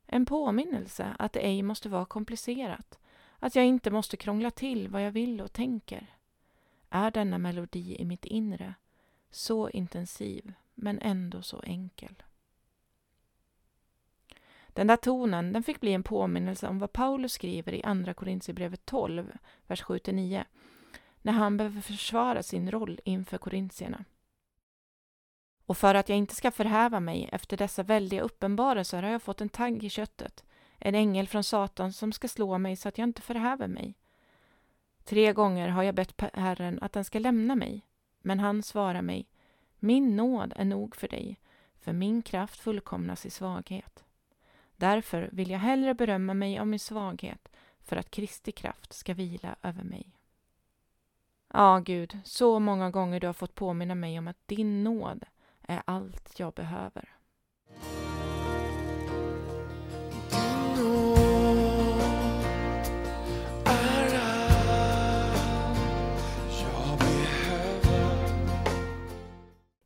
En 0.08 0.26
påminnelse 0.26 1.16
att 1.20 1.34
det 1.34 1.40
ej 1.40 1.62
måste 1.62 1.90
vara 1.90 2.06
komplicerat, 2.06 3.00
att 3.40 3.56
jag 3.56 3.66
inte 3.66 3.92
måste 3.92 4.18
krångla 4.18 4.52
till 4.52 4.88
vad 4.88 5.06
jag 5.06 5.12
vill 5.12 5.42
och 5.42 5.54
tänker. 5.54 6.08
Är 6.90 7.12
denna 7.12 7.38
melodi 7.38 7.96
i 8.00 8.06
mitt 8.06 8.26
inre 8.26 8.74
så 9.32 9.70
intensiv, 9.70 10.54
men 10.76 11.00
ändå 11.00 11.42
så 11.42 11.62
enkel. 11.62 12.24
Den 14.74 14.88
där 14.88 14.98
tonen 14.98 15.54
den 15.54 15.64
fick 15.64 15.80
bli 15.80 15.94
en 15.94 16.04
påminnelse 16.04 16.68
om 16.68 16.80
vad 16.80 16.94
Paulus 16.94 17.34
skriver 17.34 17.74
i 17.74 17.84
Andra 17.84 18.14
Korintierbrevet 18.14 18.86
12, 18.86 19.32
vers 19.68 19.84
7-9, 19.84 20.44
när 21.22 21.34
han 21.34 21.58
behöver 21.58 21.82
försvara 21.82 22.44
sin 22.44 22.72
roll 22.72 23.00
inför 23.06 23.38
korintierna. 23.38 24.06
Och 25.66 25.78
för 25.78 25.96
att 25.96 26.10
jag 26.10 26.18
inte 26.18 26.36
ska 26.36 26.52
förhäva 26.52 27.00
mig 27.00 27.30
efter 27.32 27.58
dessa 27.58 27.84
väldiga 27.84 28.22
uppenbarelser 28.22 29.04
har 29.04 29.10
jag 29.10 29.22
fått 29.22 29.42
en 29.42 29.50
tagg 29.50 29.84
i 29.84 29.90
köttet, 29.90 30.44
en 30.78 30.96
ängel 30.96 31.28
från 31.28 31.44
Satan 31.44 31.94
som 31.94 32.12
ska 32.12 32.28
slå 32.28 32.58
mig 32.58 32.76
så 32.76 32.90
att 32.90 32.98
jag 32.98 33.08
inte 33.08 33.22
förhäver 33.22 33.68
mig. 33.68 33.96
Tre 35.04 35.34
gånger 35.34 35.70
har 35.70 35.84
jag 35.84 35.96
bett 35.96 36.22
Herren 36.34 36.80
att 36.82 36.94
den 36.94 37.06
ska 37.06 37.20
lämna 37.20 37.56
mig, 37.56 37.86
men 38.22 38.40
han 38.40 38.64
svarar 38.64 39.02
mig, 39.02 39.30
min 39.80 40.16
nåd 40.16 40.54
är 40.56 40.66
nog 40.66 40.96
för 40.96 41.08
dig, 41.08 41.40
för 41.82 41.94
min 41.94 42.22
kraft 42.22 42.60
fullkomnas 42.60 43.26
i 43.26 43.30
svaghet. 43.30 44.04
Därför 44.84 45.30
vill 45.32 45.50
jag 45.50 45.60
hellre 45.60 45.94
berömma 45.94 46.34
mig 46.34 46.60
av 46.60 46.68
min 46.68 46.80
svaghet, 46.80 47.50
för 47.82 47.96
att 47.96 48.12
Kristi 48.12 48.52
kraft 48.52 48.94
ska 48.94 49.14
vila 49.14 49.56
över 49.62 49.84
mig. 49.84 50.06
Ja, 51.54 51.80
Gud, 51.80 52.20
så 52.26 52.60
många 52.60 52.90
gånger 52.90 53.20
du 53.20 53.28
har 53.28 53.34
fått 53.34 53.56
påminna 53.56 53.96
mig 53.96 54.20
om 54.20 54.28
att 54.28 54.48
din 54.48 54.84
nåd 54.84 55.24
är 55.62 55.82
allt 55.86 56.40
jag 56.40 56.54
behöver. 56.54 57.10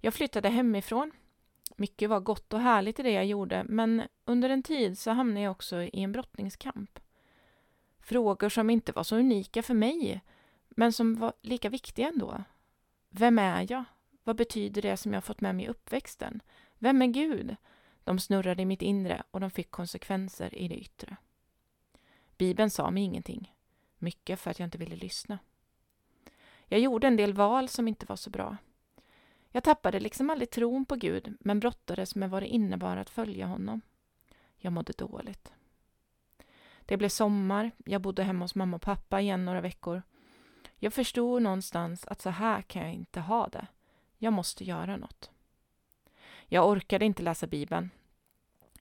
Jag 0.02 0.14
flyttade 0.14 0.50
hemifrån. 0.50 1.12
Mycket 1.80 2.10
var 2.10 2.20
gott 2.20 2.54
och 2.54 2.60
härligt 2.60 3.00
i 3.00 3.04
det 3.04 3.12
jag 3.12 3.26
gjorde, 3.26 3.64
men 3.64 4.04
under 4.26 4.50
en 4.50 4.64
tid 4.64 4.98
så 4.98 5.12
hamnade 5.12 5.42
jag 5.42 5.52
också 5.52 5.82
i 5.82 6.04
en 6.04 6.12
brottningskamp. 6.12 7.00
Frågor 8.00 8.50
som 8.50 8.70
inte 8.70 8.92
var 8.92 9.04
så 9.04 9.16
unika 9.16 9.64
för 9.64 9.74
mig, 9.74 10.22
men 10.70 10.94
som 10.94 11.16
var 11.16 11.34
lika 11.42 11.70
viktiga 11.70 12.08
ändå. 12.08 12.44
Vem 13.10 13.40
är 13.40 13.66
jag? 13.70 13.84
Vad 14.24 14.36
betyder 14.36 14.82
det 14.82 14.98
som 14.98 15.14
jag 15.14 15.24
fått 15.24 15.42
med 15.42 15.56
mig 15.56 15.66
i 15.66 15.70
uppväxten? 15.70 16.42
Vem 16.78 17.02
är 17.02 17.08
Gud? 17.08 17.56
De 18.04 18.20
snurrade 18.20 18.62
i 18.62 18.66
mitt 18.66 18.82
inre 18.82 19.24
och 19.32 19.40
de 19.40 19.52
fick 19.52 19.72
konsekvenser 19.72 20.56
i 20.56 20.68
det 20.68 20.78
yttre. 20.78 21.18
Bibeln 22.38 22.70
sa 22.70 22.92
mig 22.92 23.04
ingenting. 23.04 23.54
Mycket 23.98 24.40
för 24.40 24.52
att 24.52 24.60
jag 24.60 24.68
inte 24.68 24.78
ville 24.78 24.96
lyssna. 24.96 25.40
Jag 26.66 26.80
gjorde 26.80 27.08
en 27.08 27.16
del 27.16 27.34
val 27.34 27.70
som 27.70 27.88
inte 27.88 28.06
var 28.06 28.16
så 28.16 28.30
bra. 28.30 28.58
Jag 29.52 29.64
tappade 29.64 30.00
liksom 30.00 30.30
aldrig 30.30 30.50
tron 30.50 30.86
på 30.86 30.96
Gud, 30.96 31.38
men 31.40 31.60
brottades 31.60 32.16
med 32.16 32.30
vad 32.30 32.44
det 32.44 32.48
innebar 32.48 32.98
att 32.98 33.10
följa 33.10 33.46
honom. 33.46 33.82
Jag 34.58 34.74
mådde 34.74 34.94
dåligt. 34.94 35.52
Det 36.86 36.98
blev 36.98 37.10
sommar, 37.10 37.72
jag 37.86 38.02
bodde 38.02 38.24
hemma 38.24 38.46
hos 38.46 38.56
mamma 38.56 38.76
och 38.76 38.82
pappa 38.82 39.22
igen 39.22 39.46
några 39.46 39.62
veckor. 39.62 40.02
Jag 40.80 40.94
förstod 40.94 41.42
någonstans 41.42 42.06
att 42.08 42.22
så 42.22 42.30
här 42.30 42.62
kan 42.62 42.82
jag 42.82 42.94
inte 42.94 43.20
ha 43.20 43.48
det. 43.48 43.68
Jag 44.18 44.34
måste 44.34 44.64
göra 44.64 44.98
något. 44.98 45.32
Jag 46.46 46.70
orkade 46.70 47.06
inte 47.06 47.24
läsa 47.24 47.48
Bibeln. 47.48 47.90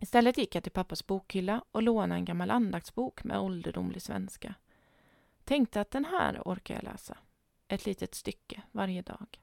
Istället 0.01 0.39
gick 0.39 0.55
jag 0.55 0.63
till 0.63 0.73
pappas 0.73 1.07
bokhylla 1.07 1.65
och 1.71 1.83
lånade 1.83 2.15
en 2.15 2.25
gammal 2.25 2.51
andaktsbok 2.51 3.25
med 3.25 3.39
ålderdomlig 3.39 4.03
svenska. 4.03 4.55
Tänkte 5.45 5.81
att 5.81 5.91
den 5.91 6.05
här 6.05 6.43
orkar 6.45 6.75
jag 6.75 6.85
läsa. 6.85 7.19
Ett 7.69 7.87
litet 7.87 8.15
stycke 8.15 8.63
varje 8.73 9.03
dag. 9.03 9.41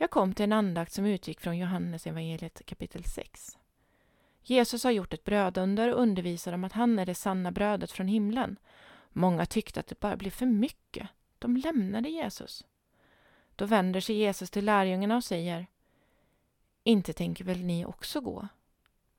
Jag 0.00 0.10
kom 0.10 0.34
till 0.34 0.44
en 0.44 0.52
andakt 0.52 0.92
som 0.92 1.06
utgick 1.06 1.40
från 1.40 1.58
Johannes 1.58 2.06
evangeliet 2.06 2.66
kapitel 2.66 3.04
6. 3.04 3.58
Jesus 4.42 4.84
har 4.84 4.90
gjort 4.90 5.14
ett 5.14 5.24
brödunder 5.24 5.92
och 5.92 6.00
undervisar 6.00 6.52
om 6.52 6.64
att 6.64 6.72
han 6.72 6.98
är 6.98 7.06
det 7.06 7.14
sanna 7.14 7.52
brödet 7.52 7.92
från 7.92 8.08
himlen. 8.08 8.56
Många 9.08 9.46
tyckte 9.46 9.80
att 9.80 9.86
det 9.86 10.00
bara 10.00 10.16
blev 10.16 10.30
för 10.30 10.46
mycket. 10.46 11.08
De 11.38 11.56
lämnade 11.56 12.08
Jesus. 12.08 12.64
Då 13.56 13.66
vänder 13.66 14.00
sig 14.00 14.16
Jesus 14.16 14.50
till 14.50 14.64
lärjungarna 14.64 15.16
och 15.16 15.24
säger 15.24 15.66
Inte 16.82 17.12
tänker 17.12 17.44
väl 17.44 17.64
ni 17.64 17.84
också 17.84 18.20
gå? 18.20 18.48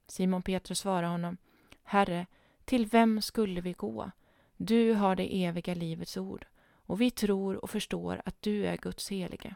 Simon 0.08 0.42
Petrus 0.42 0.80
svarar 0.80 1.08
honom 1.08 1.38
Herre, 1.84 2.26
till 2.66 2.86
vem 2.86 3.22
skulle 3.22 3.62
vi 3.62 3.74
gå? 3.74 4.12
Du 4.58 4.94
har 4.94 5.16
det 5.16 5.44
eviga 5.46 5.74
livets 5.74 6.18
ord 6.18 6.46
och 6.72 7.02
vi 7.02 7.12
tror 7.12 7.64
och 7.64 7.70
förstår 7.70 8.22
att 8.26 8.42
du 8.42 8.66
är 8.66 8.78
Guds 8.78 9.10
helige. 9.10 9.56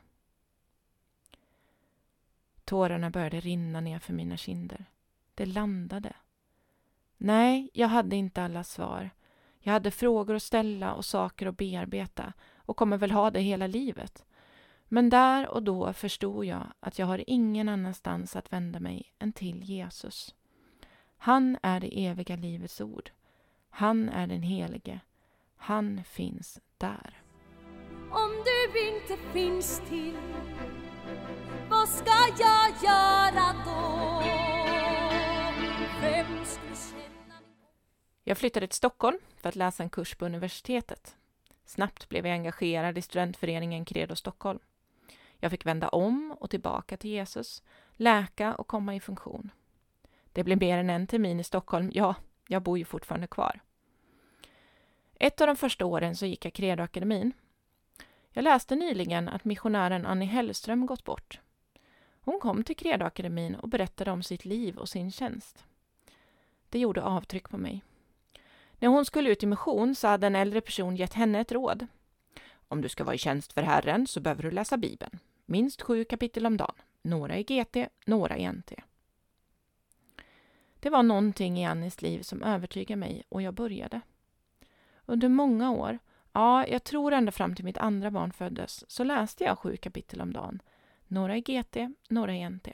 Tårarna 2.74 3.10
började 3.10 3.40
rinna 3.40 3.82
ner 3.82 4.00
för 4.00 4.14
mina 4.14 4.38
kinder. 4.38 4.86
Det 5.36 5.46
landade. 5.46 6.14
Nej, 7.18 7.70
jag 7.74 7.88
hade 7.88 8.16
inte 8.16 8.44
alla 8.44 8.64
svar. 8.64 9.10
Jag 9.60 9.74
hade 9.74 9.92
frågor 9.92 10.36
att 10.36 10.44
ställa 10.44 10.94
och 10.94 11.06
saker 11.06 11.48
att 11.48 11.58
bearbeta 11.58 12.34
och 12.58 12.78
kommer 12.78 12.98
väl 12.98 13.12
ha 13.12 13.32
det 13.32 13.40
hela 13.40 13.68
livet. 13.68 14.26
Men 14.84 15.10
där 15.10 15.48
och 15.48 15.64
då 15.64 15.94
förstod 15.94 16.46
jag 16.46 16.68
att 16.80 17.00
jag 17.00 17.06
har 17.06 17.24
ingen 17.28 17.70
annanstans 17.70 18.36
att 18.36 18.54
vända 18.54 18.80
mig 18.80 19.14
än 19.20 19.34
till 19.34 19.64
Jesus. 19.64 20.36
Han 21.18 21.58
är 21.64 21.80
det 21.80 22.06
eviga 22.06 22.36
livets 22.36 22.82
ord. 22.82 23.10
Han 23.70 24.10
är 24.10 24.28
den 24.28 24.44
helige. 24.44 25.00
Han 25.56 26.04
finns 26.04 26.60
där. 26.78 27.22
Om 28.12 28.32
du 28.46 28.88
inte 28.90 29.34
finns 29.34 29.82
till 29.90 30.18
vad 31.84 31.90
ska 31.90 32.44
jag 32.44 32.84
göra 32.84 33.56
då? 33.66 34.22
Vem 36.02 36.46
skulle 36.46 36.76
känna 36.76 37.36
Jag 38.24 38.38
flyttade 38.38 38.68
till 38.68 38.76
Stockholm 38.76 39.18
för 39.38 39.50
att 39.50 39.56
läsa 39.56 39.84
en 39.84 39.90
kurs 39.90 40.16
på 40.16 40.26
universitetet. 40.26 41.16
Snabbt 41.66 42.10
blev 42.10 42.28
jag 42.28 42.34
engagerad 42.34 42.98
i 42.98 43.02
studentföreningen 43.02 43.86
Credo 43.86 44.16
Stockholm. 44.16 44.60
Jag 45.38 45.52
fick 45.52 45.66
vända 45.66 45.90
om 45.90 46.36
och 46.40 46.50
tillbaka 46.50 46.98
till 46.98 47.10
Jesus, 47.10 47.64
läka 47.94 48.56
och 48.56 48.68
komma 48.68 48.96
i 48.96 49.00
funktion. 49.00 49.52
Det 50.32 50.44
blev 50.44 50.60
mer 50.60 50.78
än 50.78 50.90
en 50.90 51.08
termin 51.08 51.40
i 51.40 51.44
Stockholm. 51.44 51.92
Ja, 51.94 52.16
jag 52.48 52.62
bor 52.62 52.78
ju 52.78 52.86
fortfarande 52.86 53.28
kvar. 53.28 53.60
Ett 55.16 55.42
av 55.42 55.48
de 55.48 55.56
första 55.56 55.86
åren 55.86 56.16
så 56.16 56.26
gick 56.26 56.46
jag 56.46 56.54
Credoakademin. 56.54 57.34
Jag 58.30 58.44
läste 58.44 58.76
nyligen 58.76 59.30
att 59.30 59.46
missionären 59.46 60.06
Annie 60.06 60.26
Hellström 60.26 60.86
gått 60.86 61.04
bort. 61.04 61.40
Hon 62.26 62.40
kom 62.40 62.64
till 62.64 62.76
Credoakademin 62.76 63.56
och 63.56 63.70
berättade 63.70 64.12
om 64.12 64.24
sitt 64.24 64.46
liv 64.46 64.78
och 64.78 64.90
sin 64.90 65.12
tjänst. 65.12 65.64
Det 66.70 66.80
gjorde 66.80 67.04
avtryck 67.04 67.50
på 67.50 67.58
mig. 67.58 67.84
När 68.80 68.88
hon 68.88 69.06
skulle 69.06 69.30
ut 69.30 69.44
i 69.44 69.46
mission 69.46 69.96
så 69.96 70.08
hade 70.08 70.28
en 70.28 70.36
äldre 70.36 70.62
person 70.62 70.96
gett 70.96 71.14
henne 71.14 71.40
ett 71.40 71.52
råd. 71.52 71.88
Om 72.68 72.82
du 72.82 72.90
ska 72.90 73.04
vara 73.04 73.16
i 73.16 73.18
tjänst 73.18 73.54
för 73.54 73.62
Herren 73.62 74.08
så 74.08 74.20
behöver 74.20 74.44
du 74.44 74.52
läsa 74.52 74.78
Bibeln. 74.78 75.20
Minst 75.46 75.82
sju 75.82 76.04
kapitel 76.04 76.46
om 76.46 76.58
dagen. 76.58 76.76
Några 77.02 77.38
i 77.38 77.44
GT, 77.44 77.78
några 78.06 78.38
i 78.38 78.52
NT. 78.52 78.74
Det 80.80 80.90
var 80.90 81.04
någonting 81.04 81.60
i 81.60 81.66
Annis 81.66 82.02
liv 82.02 82.22
som 82.22 82.44
övertygade 82.44 83.00
mig 83.00 83.24
och 83.30 83.42
jag 83.42 83.54
började. 83.54 84.02
Under 85.06 85.30
många 85.30 85.72
år, 85.72 86.00
ja, 86.32 86.68
jag 86.68 86.84
tror 86.84 87.14
ända 87.14 87.32
fram 87.32 87.56
till 87.56 87.66
mitt 87.66 87.78
andra 87.78 88.12
barn 88.12 88.32
föddes, 88.32 88.92
så 88.92 89.04
läste 89.04 89.44
jag 89.44 89.60
sju 89.60 89.78
kapitel 89.78 90.22
om 90.22 90.34
dagen. 90.34 90.62
Några 91.14 91.38
i 91.38 91.42
GT, 91.42 91.78
några 92.10 92.36
i 92.36 92.50
NT. 92.50 92.68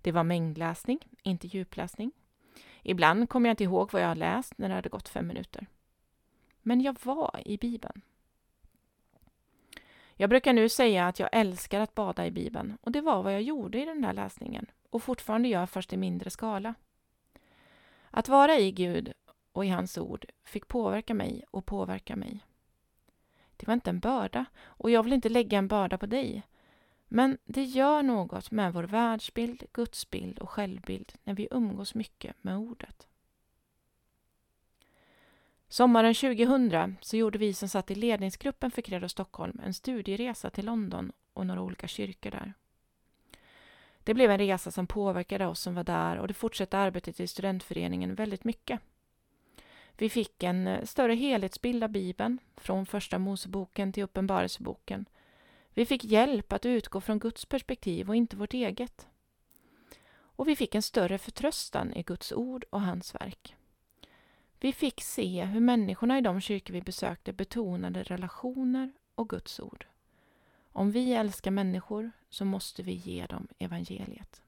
Det 0.00 0.12
var 0.12 0.24
mängdläsning, 0.24 0.98
inte 1.22 1.46
djupläsning. 1.46 2.12
Ibland 2.82 3.28
kom 3.28 3.44
jag 3.44 3.52
inte 3.52 3.64
ihåg 3.64 3.92
vad 3.92 4.02
jag 4.02 4.08
hade 4.08 4.20
läst 4.20 4.58
när 4.58 4.68
det 4.68 4.74
hade 4.74 4.88
gått 4.88 5.08
fem 5.08 5.26
minuter. 5.26 5.66
Men 6.62 6.80
jag 6.80 6.96
var 7.02 7.42
i 7.44 7.58
Bibeln. 7.58 8.00
Jag 10.14 10.30
brukar 10.30 10.52
nu 10.52 10.68
säga 10.68 11.06
att 11.06 11.18
jag 11.18 11.28
älskar 11.32 11.80
att 11.80 11.94
bada 11.94 12.26
i 12.26 12.30
Bibeln 12.30 12.78
och 12.80 12.92
det 12.92 13.00
var 13.00 13.22
vad 13.22 13.34
jag 13.34 13.42
gjorde 13.42 13.82
i 13.82 13.84
den 13.84 14.02
där 14.02 14.12
läsningen 14.12 14.66
och 14.90 15.02
fortfarande 15.02 15.48
gör 15.48 15.66
först 15.66 15.92
i 15.92 15.96
mindre 15.96 16.30
skala. 16.30 16.74
Att 18.10 18.28
vara 18.28 18.58
i 18.58 18.72
Gud 18.72 19.12
och 19.52 19.64
i 19.64 19.68
hans 19.68 19.98
ord 19.98 20.26
fick 20.44 20.68
påverka 20.68 21.14
mig 21.14 21.44
och 21.50 21.66
påverka 21.66 22.16
mig. 22.16 22.44
Det 23.56 23.66
var 23.66 23.74
inte 23.74 23.90
en 23.90 24.00
börda 24.00 24.44
och 24.62 24.90
jag 24.90 25.02
vill 25.02 25.12
inte 25.12 25.28
lägga 25.28 25.58
en 25.58 25.68
börda 25.68 25.98
på 25.98 26.06
dig. 26.06 26.42
Men 27.08 27.38
det 27.44 27.64
gör 27.64 28.02
något 28.02 28.50
med 28.50 28.72
vår 28.72 28.84
världsbild, 28.84 29.64
gudsbild 29.72 30.38
och 30.38 30.50
självbild 30.50 31.12
när 31.24 31.34
vi 31.34 31.48
umgås 31.50 31.94
mycket 31.94 32.36
med 32.40 32.56
ordet. 32.56 33.06
Sommaren 35.68 36.14
2000 36.14 36.96
så 37.00 37.16
gjorde 37.16 37.38
vi 37.38 37.54
som 37.54 37.68
satt 37.68 37.90
i 37.90 37.94
ledningsgruppen 37.94 38.70
för 38.70 38.82
Credo 38.82 39.08
Stockholm 39.08 39.60
en 39.64 39.74
studieresa 39.74 40.50
till 40.50 40.66
London 40.66 41.12
och 41.32 41.46
några 41.46 41.62
olika 41.62 41.88
kyrkor 41.88 42.30
där. 42.30 42.54
Det 44.04 44.14
blev 44.14 44.30
en 44.30 44.38
resa 44.38 44.70
som 44.70 44.86
påverkade 44.86 45.46
oss 45.46 45.60
som 45.60 45.74
var 45.74 45.84
där 45.84 46.18
och 46.18 46.28
det 46.28 46.34
fortsatte 46.34 46.78
arbetet 46.78 47.20
i 47.20 47.26
studentföreningen 47.26 48.14
väldigt 48.14 48.44
mycket. 48.44 48.80
Vi 49.96 50.10
fick 50.10 50.42
en 50.42 50.66
eh, 50.66 50.84
större 50.84 51.14
helhetsbild 51.14 51.84
av 51.84 51.90
Bibeln, 51.90 52.38
från 52.56 52.86
Första 52.86 53.18
Moseboken 53.18 53.92
till 53.92 54.02
Uppenbarelseboken. 54.02 55.04
Vi 55.78 55.86
fick 55.86 56.04
hjälp 56.04 56.52
att 56.52 56.66
utgå 56.66 57.00
från 57.00 57.18
Guds 57.18 57.44
perspektiv 57.44 58.08
och 58.08 58.16
inte 58.16 58.36
vårt 58.36 58.54
eget. 58.54 59.06
Och 60.12 60.48
vi 60.48 60.56
fick 60.56 60.74
en 60.74 60.82
större 60.82 61.18
förtröstan 61.18 61.92
i 61.92 62.02
Guds 62.02 62.32
ord 62.32 62.64
och 62.70 62.80
hans 62.80 63.14
verk. 63.14 63.56
Vi 64.60 64.72
fick 64.72 65.00
se 65.02 65.44
hur 65.44 65.60
människorna 65.60 66.18
i 66.18 66.20
de 66.20 66.40
kyrkor 66.40 66.74
vi 66.74 66.82
besökte 66.82 67.32
betonade 67.32 68.02
relationer 68.02 68.92
och 69.14 69.28
Guds 69.28 69.60
ord. 69.60 69.86
Om 70.72 70.90
vi 70.90 71.12
älskar 71.12 71.50
människor 71.50 72.10
så 72.30 72.44
måste 72.44 72.82
vi 72.82 72.92
ge 72.92 73.26
dem 73.26 73.48
evangeliet. 73.58 74.42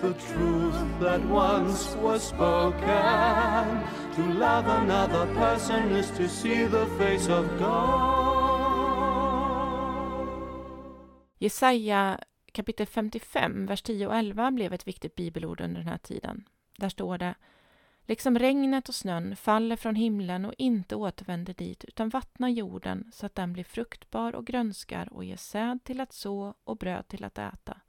The 0.00 0.12
truth 0.12 1.00
that 1.00 1.20
once 1.30 1.96
was 2.02 2.28
spoken 2.28 3.80
To 4.16 4.22
love 4.22 4.66
another 4.66 5.34
person 5.34 5.96
is 5.96 6.10
to 6.10 6.28
see 6.28 6.68
the 6.68 6.86
face 6.86 7.28
of 7.28 7.46
God. 7.58 8.20
Jesaja 11.38 12.18
kapitel 12.52 12.86
55, 12.86 13.66
vers 13.66 13.82
10 13.82 14.06
och 14.06 14.14
11 14.16 14.50
blev 14.50 14.72
ett 14.72 14.86
viktigt 14.86 15.14
bibelord 15.14 15.60
under 15.60 15.80
den 15.80 15.88
här 15.88 15.98
tiden. 15.98 16.44
Där 16.78 16.88
står 16.88 17.18
det 17.18 17.34
Liksom 18.06 18.38
regnet 18.38 18.88
och 18.88 18.94
snön 18.94 19.36
faller 19.36 19.76
från 19.76 19.94
himlen 19.94 20.44
och 20.44 20.54
inte 20.58 20.96
återvänder 20.96 21.54
dit 21.54 21.84
utan 21.84 22.08
vattnar 22.08 22.48
jorden 22.48 23.10
så 23.12 23.26
att 23.26 23.34
den 23.34 23.52
blir 23.52 23.64
fruktbar 23.64 24.34
och 24.34 24.46
grönskar 24.46 25.12
och 25.12 25.24
ger 25.24 25.36
säd 25.36 25.84
till 25.84 26.00
att 26.00 26.12
så 26.12 26.54
och 26.64 26.76
bröd 26.76 27.08
till 27.08 27.24
att 27.24 27.38
äta. 27.38 27.80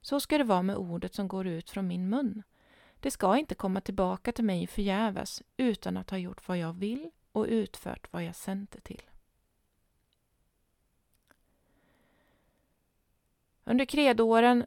Så 0.00 0.20
ska 0.20 0.38
det 0.38 0.44
vara 0.44 0.62
med 0.62 0.76
ordet 0.76 1.14
som 1.14 1.28
går 1.28 1.46
ut 1.46 1.70
från 1.70 1.86
min 1.86 2.08
mun. 2.08 2.42
Det 3.00 3.10
ska 3.10 3.36
inte 3.36 3.54
komma 3.54 3.80
tillbaka 3.80 4.32
till 4.32 4.44
mig 4.44 4.66
förgäves 4.66 5.42
utan 5.56 5.96
att 5.96 6.10
ha 6.10 6.18
gjort 6.18 6.48
vad 6.48 6.58
jag 6.58 6.72
vill 6.72 7.10
och 7.32 7.46
utfört 7.48 8.12
vad 8.12 8.24
jag 8.24 8.36
sänt 8.36 8.70
det 8.70 8.80
till. 8.80 9.02
Under 13.64 13.84
kredåren 13.84 14.66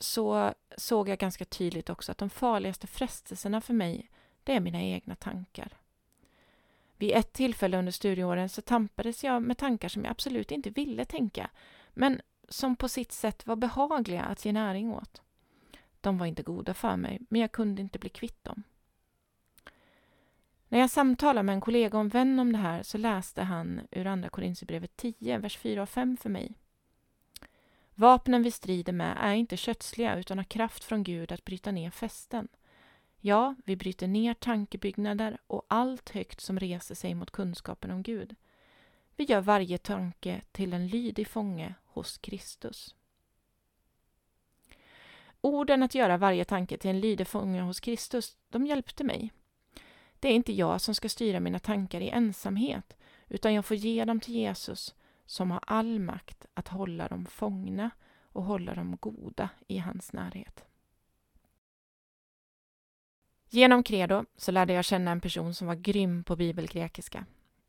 så 0.00 0.54
såg 0.76 1.08
jag 1.08 1.18
ganska 1.18 1.44
tydligt 1.44 1.90
också 1.90 2.12
att 2.12 2.18
de 2.18 2.30
farligaste 2.30 2.86
frestelserna 2.86 3.60
för 3.60 3.74
mig, 3.74 4.10
det 4.44 4.52
är 4.52 4.60
mina 4.60 4.82
egna 4.82 5.14
tankar. 5.14 5.76
Vid 6.96 7.16
ett 7.16 7.32
tillfälle 7.32 7.78
under 7.78 7.92
studieåren 7.92 8.48
så 8.48 8.62
tampades 8.62 9.24
jag 9.24 9.42
med 9.42 9.58
tankar 9.58 9.88
som 9.88 10.04
jag 10.04 10.10
absolut 10.10 10.50
inte 10.50 10.70
ville 10.70 11.04
tänka, 11.04 11.50
men 11.94 12.20
som 12.48 12.76
på 12.76 12.88
sitt 12.88 13.12
sätt 13.12 13.46
var 13.46 13.56
behagliga 13.56 14.22
att 14.22 14.44
ge 14.44 14.52
näring 14.52 14.92
åt. 14.92 15.22
De 16.00 16.18
var 16.18 16.26
inte 16.26 16.42
goda 16.42 16.74
för 16.74 16.96
mig, 16.96 17.20
men 17.28 17.40
jag 17.40 17.52
kunde 17.52 17.82
inte 17.82 17.98
bli 17.98 18.08
kvitt 18.08 18.44
dem. 18.44 18.62
När 20.68 20.78
jag 20.78 20.90
samtalade 20.90 21.42
med 21.42 21.54
en 21.54 21.60
kollega 21.60 21.98
och 21.98 22.04
en 22.04 22.08
vän 22.08 22.38
om 22.38 22.52
det 22.52 22.58
här 22.58 22.82
så 22.82 22.98
läste 22.98 23.42
han 23.42 23.80
ur 23.90 24.06
Andra 24.06 24.28
Korinthierbrevet 24.28 24.96
10, 24.96 25.38
vers 25.38 25.58
4 25.58 25.82
och 25.82 25.88
5 25.88 26.16
för 26.16 26.30
mig. 26.30 26.54
Vapnen 27.94 28.42
vi 28.42 28.50
strider 28.50 28.92
med 28.92 29.16
är 29.20 29.34
inte 29.34 29.56
kötsliga 29.56 30.16
utan 30.18 30.38
har 30.38 30.44
kraft 30.44 30.84
från 30.84 31.02
Gud 31.02 31.32
att 31.32 31.44
bryta 31.44 31.70
ner 31.70 31.90
fästen. 31.90 32.48
Ja, 33.20 33.54
vi 33.64 33.76
bryter 33.76 34.06
ner 34.06 34.34
tankebyggnader 34.34 35.38
och 35.46 35.66
allt 35.68 36.10
högt 36.10 36.40
som 36.40 36.60
reser 36.60 36.94
sig 36.94 37.14
mot 37.14 37.30
kunskapen 37.30 37.90
om 37.90 38.02
Gud. 38.02 38.36
Vi 39.16 39.24
gör 39.24 39.40
varje 39.40 39.78
tanke 39.78 40.42
till 40.52 40.72
en 40.72 40.88
lydig 40.88 41.28
fånge 41.28 41.74
hos 41.84 42.18
Kristus. 42.18 42.94
Orden 45.40 45.82
att 45.82 45.94
göra 45.94 46.16
varje 46.16 46.44
tanke 46.44 46.78
till 46.78 46.90
en 46.90 47.00
lydig 47.00 47.26
fånge 47.26 47.60
hos 47.60 47.80
Kristus, 47.80 48.36
de 48.48 48.66
hjälpte 48.66 49.04
mig. 49.04 49.32
Det 50.20 50.28
är 50.28 50.32
inte 50.32 50.52
jag 50.52 50.80
som 50.80 50.94
ska 50.94 51.08
styra 51.08 51.40
mina 51.40 51.58
tankar 51.58 52.00
i 52.00 52.08
ensamhet, 52.08 52.96
utan 53.28 53.54
jag 53.54 53.64
får 53.64 53.76
ge 53.76 54.04
dem 54.04 54.20
till 54.20 54.34
Jesus 54.34 54.94
som 55.26 55.50
har 55.50 55.60
all 55.66 56.00
makt 56.00 56.46
att 56.54 56.68
hålla 56.68 57.08
dem 57.08 57.26
fångna 57.26 57.90
och 58.20 58.44
hålla 58.44 58.74
dem 58.74 58.96
goda 59.00 59.48
i 59.68 59.78
hans 59.78 60.12
närhet. 60.12 60.64
Genom 63.48 63.82
Credo 63.82 64.24
så 64.36 64.52
lärde 64.52 64.72
jag 64.72 64.84
känna 64.84 65.10
en 65.10 65.20
person 65.20 65.54
som 65.54 65.66
var 65.66 65.74
grym 65.74 66.24
på 66.24 66.36
bibelgrekiska. 66.36 67.26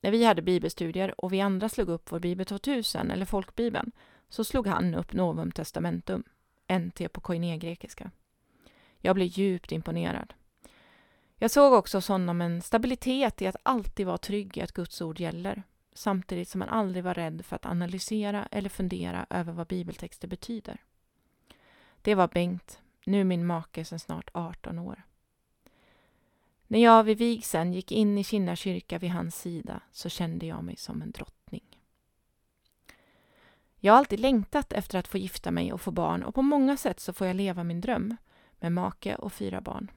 När 0.07 0.11
vi 0.11 0.25
hade 0.25 0.41
bibelstudier 0.41 1.21
och 1.21 1.33
vi 1.33 1.41
andra 1.41 1.69
slog 1.69 1.89
upp 1.89 2.11
vår 2.11 2.19
Bibel 2.19 2.45
2000 2.45 3.11
eller 3.11 3.25
folkbibeln 3.25 3.91
så 4.29 4.43
slog 4.43 4.67
han 4.67 4.95
upp 4.95 5.13
Novum 5.13 5.51
Testamentum, 5.51 6.23
NT 6.73 7.13
på 7.13 7.21
koinegrekiska. 7.21 8.11
Jag 8.99 9.15
blev 9.15 9.27
djupt 9.27 9.71
imponerad. 9.71 10.33
Jag 11.35 11.51
såg 11.51 11.73
också 11.73 11.97
hos 11.97 12.07
honom 12.07 12.41
en 12.41 12.61
stabilitet 12.61 13.41
i 13.41 13.47
att 13.47 13.55
alltid 13.63 14.05
vara 14.05 14.17
trygg 14.17 14.57
i 14.57 14.61
att 14.61 14.71
Guds 14.71 15.01
ord 15.01 15.19
gäller, 15.19 15.63
samtidigt 15.93 16.49
som 16.49 16.61
han 16.61 16.69
aldrig 16.69 17.03
var 17.03 17.13
rädd 17.13 17.45
för 17.45 17.55
att 17.55 17.65
analysera 17.65 18.47
eller 18.51 18.69
fundera 18.69 19.25
över 19.29 19.53
vad 19.53 19.67
bibeltexter 19.67 20.27
betyder. 20.27 20.77
Det 22.01 22.15
var 22.15 22.27
Bengt, 22.27 22.81
nu 23.05 23.23
min 23.23 23.45
make 23.45 23.85
sedan 23.85 23.99
snart 23.99 24.29
18 24.33 24.79
år. 24.79 25.03
När 26.67 26.79
jag 26.79 27.03
vid 27.03 27.17
vigseln 27.17 27.73
gick 27.73 27.91
in 27.91 28.17
i 28.17 28.23
Kinna 28.23 28.55
kyrka 28.55 28.99
vid 28.99 29.11
hans 29.11 29.35
sida 29.41 29.81
så 29.91 30.09
kände 30.09 30.45
jag 30.45 30.63
mig 30.63 30.77
som 30.77 31.01
en 31.01 31.11
drottning. 31.11 31.63
Jag 33.79 33.93
har 33.93 33.97
alltid 33.97 34.19
längtat 34.19 34.73
efter 34.73 34.99
att 34.99 35.07
få 35.07 35.17
gifta 35.17 35.51
mig 35.51 35.73
och 35.73 35.81
få 35.81 35.91
barn 35.91 36.23
och 36.23 36.35
på 36.35 36.41
många 36.41 36.77
sätt 36.77 36.99
så 36.99 37.13
får 37.13 37.27
jag 37.27 37.35
leva 37.35 37.63
min 37.63 37.81
dröm 37.81 38.15
med 38.59 38.71
make 38.71 39.15
och 39.15 39.33
fyra 39.33 39.61
barn. 39.61 39.91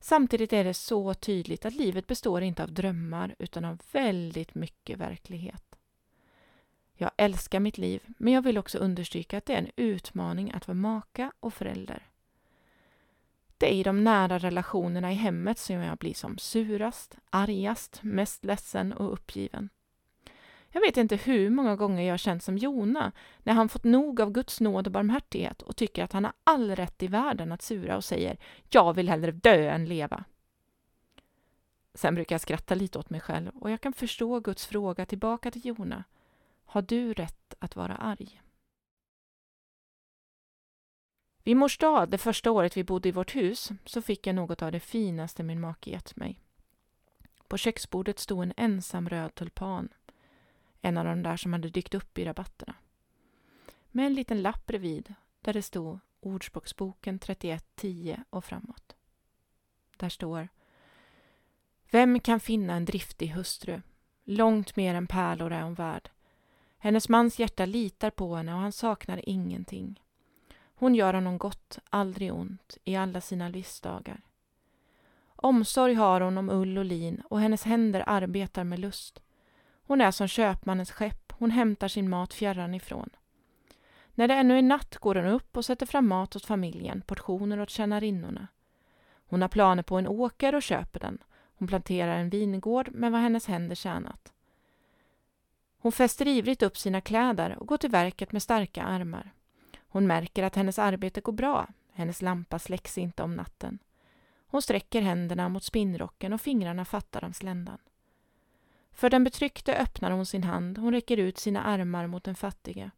Samtidigt 0.00 0.52
är 0.52 0.64
det 0.64 0.74
så 0.74 1.14
tydligt 1.14 1.64
att 1.64 1.74
livet 1.74 2.06
består 2.06 2.42
inte 2.42 2.62
av 2.62 2.72
drömmar 2.72 3.34
utan 3.38 3.64
av 3.64 3.82
väldigt 3.92 4.54
mycket 4.54 4.98
verklighet. 4.98 5.64
Jag 6.94 7.10
älskar 7.16 7.60
mitt 7.60 7.78
liv, 7.78 8.02
men 8.18 8.32
jag 8.32 8.42
vill 8.42 8.58
också 8.58 8.78
understryka 8.78 9.38
att 9.38 9.46
det 9.46 9.52
är 9.52 9.58
en 9.58 9.70
utmaning 9.76 10.52
att 10.52 10.68
vara 10.68 10.74
maka 10.74 11.32
och 11.40 11.54
förälder. 11.54 12.06
Det 13.58 13.66
är 13.66 13.74
i 13.74 13.82
de 13.82 14.04
nära 14.04 14.38
relationerna 14.38 15.12
i 15.12 15.14
hemmet 15.14 15.58
som 15.58 15.76
jag 15.76 15.98
blir 15.98 16.14
som 16.14 16.38
surast, 16.38 17.16
argast, 17.30 18.00
mest 18.02 18.44
ledsen 18.44 18.92
och 18.92 19.12
uppgiven. 19.12 19.68
Jag 20.70 20.80
vet 20.80 20.96
inte 20.96 21.16
hur 21.16 21.50
många 21.50 21.76
gånger 21.76 22.02
jag 22.02 22.18
känt 22.18 22.42
som 22.42 22.58
Jona 22.58 23.12
när 23.38 23.52
han 23.52 23.68
fått 23.68 23.84
nog 23.84 24.20
av 24.20 24.30
Guds 24.30 24.60
nåd 24.60 24.86
och 24.86 24.92
barmhärtighet 24.92 25.62
och 25.62 25.76
tycker 25.76 26.04
att 26.04 26.12
han 26.12 26.24
har 26.24 26.32
all 26.44 26.76
rätt 26.76 27.02
i 27.02 27.06
världen 27.06 27.52
att 27.52 27.62
sura 27.62 27.96
och 27.96 28.04
säger 28.04 28.36
”Jag 28.70 28.94
vill 28.94 29.08
hellre 29.08 29.32
dö 29.32 29.70
än 29.70 29.84
leva”. 29.84 30.24
Sen 31.94 32.14
brukar 32.14 32.34
jag 32.34 32.40
skratta 32.40 32.74
lite 32.74 32.98
åt 32.98 33.10
mig 33.10 33.20
själv 33.20 33.50
och 33.54 33.70
jag 33.70 33.80
kan 33.80 33.92
förstå 33.92 34.40
Guds 34.40 34.66
fråga 34.66 35.06
tillbaka 35.06 35.50
till 35.50 35.66
Jona. 35.66 36.04
Har 36.64 36.82
du 36.82 37.12
rätt 37.12 37.54
att 37.58 37.76
vara 37.76 37.94
arg? 37.94 38.40
Vid 41.48 41.56
mors 41.56 41.78
dag, 41.78 42.08
det 42.08 42.18
första 42.18 42.50
året 42.50 42.76
vi 42.76 42.84
bodde 42.84 43.08
i 43.08 43.12
vårt 43.12 43.36
hus, 43.36 43.70
så 43.84 44.02
fick 44.02 44.26
jag 44.26 44.34
något 44.34 44.62
av 44.62 44.72
det 44.72 44.80
finaste 44.80 45.42
min 45.42 45.60
make 45.60 45.90
gett 45.90 46.16
mig. 46.16 46.40
På 47.46 47.56
köksbordet 47.56 48.18
stod 48.18 48.42
en 48.42 48.52
ensam 48.56 49.08
röd 49.08 49.34
tulpan 49.34 49.88
en 50.80 50.98
av 50.98 51.04
de 51.04 51.22
där 51.22 51.36
som 51.36 51.52
hade 51.52 51.68
dykt 51.68 51.94
upp 51.94 52.18
i 52.18 52.24
rabatterna. 52.24 52.74
Med 53.90 54.06
en 54.06 54.14
liten 54.14 54.42
lapp 54.42 54.66
bredvid 54.66 55.14
där 55.40 55.52
det 55.52 55.62
stod 55.62 55.98
Ordspråksboken 56.20 57.18
31.10 57.18 58.24
och 58.30 58.44
framåt. 58.44 58.96
Där 59.96 60.08
står 60.08 60.48
Vem 61.90 62.20
kan 62.20 62.40
finna 62.40 62.74
en 62.74 62.84
driftig 62.84 63.28
hustru? 63.28 63.80
Långt 64.24 64.76
mer 64.76 64.94
än 64.94 65.06
pärlor 65.06 65.52
är 65.52 65.62
hon 65.62 65.74
värd. 65.74 66.10
Hennes 66.78 67.08
mans 67.08 67.38
hjärta 67.38 67.66
litar 67.66 68.10
på 68.10 68.36
henne 68.36 68.54
och 68.54 68.60
han 68.60 68.72
saknar 68.72 69.28
ingenting. 69.28 70.00
Hon 70.80 70.94
gör 70.94 71.14
honom 71.14 71.38
gott, 71.38 71.78
aldrig 71.90 72.34
ont, 72.34 72.78
i 72.84 72.96
alla 72.96 73.20
sina 73.20 73.48
livsdagar. 73.48 74.20
Omsorg 75.36 75.94
har 75.94 76.20
hon 76.20 76.38
om 76.38 76.50
ull 76.50 76.78
och 76.78 76.84
lin 76.84 77.22
och 77.30 77.40
hennes 77.40 77.64
händer 77.64 78.04
arbetar 78.06 78.64
med 78.64 78.78
lust. 78.78 79.22
Hon 79.86 80.00
är 80.00 80.10
som 80.10 80.28
köpmannens 80.28 80.90
skepp, 80.90 81.32
hon 81.32 81.50
hämtar 81.50 81.88
sin 81.88 82.08
mat 82.08 82.34
fjärran 82.34 82.74
ifrån. 82.74 83.10
När 84.14 84.28
det 84.28 84.34
ännu 84.34 84.58
är 84.58 84.62
natt 84.62 84.96
går 84.96 85.14
hon 85.14 85.26
upp 85.26 85.56
och 85.56 85.64
sätter 85.64 85.86
fram 85.86 86.08
mat 86.08 86.36
åt 86.36 86.44
familjen, 86.44 87.02
portioner 87.06 87.60
åt 87.60 87.70
tjänarinnorna. 87.70 88.46
Hon 89.26 89.42
har 89.42 89.48
planer 89.48 89.82
på 89.82 89.96
en 89.96 90.08
åker 90.08 90.54
och 90.54 90.62
köper 90.62 91.00
den. 91.00 91.18
Hon 91.54 91.68
planterar 91.68 92.16
en 92.16 92.30
vingård 92.30 92.88
med 92.92 93.12
vad 93.12 93.20
hennes 93.20 93.46
händer 93.46 93.74
tjänat. 93.74 94.32
Hon 95.78 95.92
fäster 95.92 96.28
ivrigt 96.28 96.62
upp 96.62 96.76
sina 96.76 97.00
kläder 97.00 97.58
och 97.58 97.66
går 97.66 97.76
till 97.76 97.90
verket 97.90 98.32
med 98.32 98.42
starka 98.42 98.82
armar. 98.82 99.32
Hon 99.88 100.06
märker 100.06 100.42
att 100.42 100.56
hennes 100.56 100.78
arbete 100.78 101.20
går 101.20 101.32
bra. 101.32 101.66
Hennes 101.92 102.22
lampa 102.22 102.58
släcks 102.58 102.98
inte 102.98 103.22
om 103.22 103.36
natten. 103.36 103.78
Hon 104.46 104.62
sträcker 104.62 105.02
händerna 105.02 105.48
mot 105.48 105.64
spinnrocken 105.64 106.32
och 106.32 106.40
fingrarna 106.40 106.84
fattar 106.84 107.24
om 107.24 107.32
sländan. 107.32 107.78
För 108.92 109.10
den 109.10 109.24
betryckte 109.24 109.76
öppnar 109.76 110.10
hon 110.10 110.26
sin 110.26 110.44
hand, 110.44 110.78
hon 110.78 110.92
räcker 110.92 111.16
ut 111.16 111.38
sina 111.38 111.62
armar 111.62 112.06
mot 112.06 112.24
den 112.24 112.34
fattige. 112.34 112.90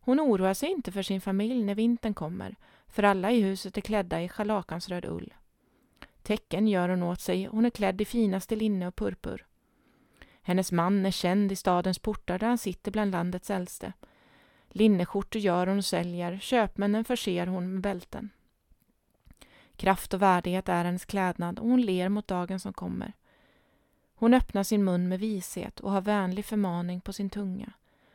Hon 0.00 0.20
oroar 0.20 0.54
sig 0.54 0.70
inte 0.70 0.92
för 0.92 1.02
sin 1.02 1.20
familj 1.20 1.64
när 1.64 1.74
vintern 1.74 2.14
kommer, 2.14 2.56
för 2.86 3.02
alla 3.02 3.30
i 3.30 3.40
huset 3.40 3.76
är 3.76 3.80
klädda 3.80 4.22
i 4.22 4.28
scharlakansröd 4.28 5.04
ull. 5.04 5.34
Tecken 6.22 6.68
gör 6.68 6.88
hon 6.88 7.02
åt 7.02 7.20
sig, 7.20 7.44
hon 7.44 7.66
är 7.66 7.70
klädd 7.70 8.00
i 8.00 8.04
finaste 8.04 8.56
linne 8.56 8.86
och 8.86 8.96
purpur. 8.96 9.46
Hennes 10.42 10.72
man 10.72 11.06
är 11.06 11.10
känd 11.10 11.52
i 11.52 11.56
stadens 11.56 11.98
portar 11.98 12.38
där 12.38 12.46
han 12.46 12.58
sitter 12.58 12.90
bland 12.90 13.10
landets 13.10 13.50
äldste. 13.50 13.92
Linneskjortor 14.72 15.40
gör 15.40 15.66
hon 15.66 15.78
och 15.78 15.84
säljer, 15.84 16.38
köpmännen 16.38 17.04
förser 17.04 17.46
hon 17.46 17.72
med 17.72 17.82
bälten. 17.82 18.30
Kraft 19.76 20.14
och 20.14 20.22
värdighet 20.22 20.68
är 20.68 20.84
hennes 20.84 21.04
klädnad 21.04 21.58
och 21.58 21.68
hon 21.68 21.82
ler 21.82 22.08
mot 22.08 22.28
dagen 22.28 22.60
som 22.60 22.72
kommer. 22.72 23.12
Hon 24.14 24.34
öppnar 24.34 24.62
sin 24.62 24.84
mun 24.84 25.08
med 25.08 25.20
vishet 25.20 25.80
och 25.80 25.90
har 25.90 26.00
vänlig 26.00 26.44
förmaning 26.44 27.00
på 27.00 27.12
sin 27.12 27.30
tunga. 27.30 27.72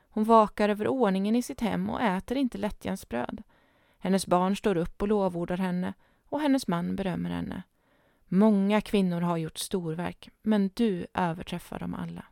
Hon 0.10 0.24
vakar 0.24 0.70
över 0.70 0.88
ordningen 0.88 1.36
i 1.36 1.42
sitt 1.42 1.62
hem 1.62 1.90
och 1.90 2.02
äter 2.02 2.38
inte 2.38 2.58
lättjärnsbröd. 2.58 3.44
Hennes 3.98 4.28
barn 4.28 4.56
står 4.56 4.78
upp 4.78 5.02
och 5.02 5.08
lovordar 5.08 5.58
henne 5.58 5.94
och 6.26 6.42
hennes 6.42 6.68
man 6.68 6.96
berömmer 6.96 7.30
henne. 7.30 7.64
Många 8.28 8.82
kvinnor 8.82 9.22
har 9.22 9.38
gjort 9.38 9.58
storverk, 9.58 10.30
men 10.42 10.70
du 10.74 11.08
överträffar 11.14 11.80
dem 11.80 11.94
alla. 11.94 12.26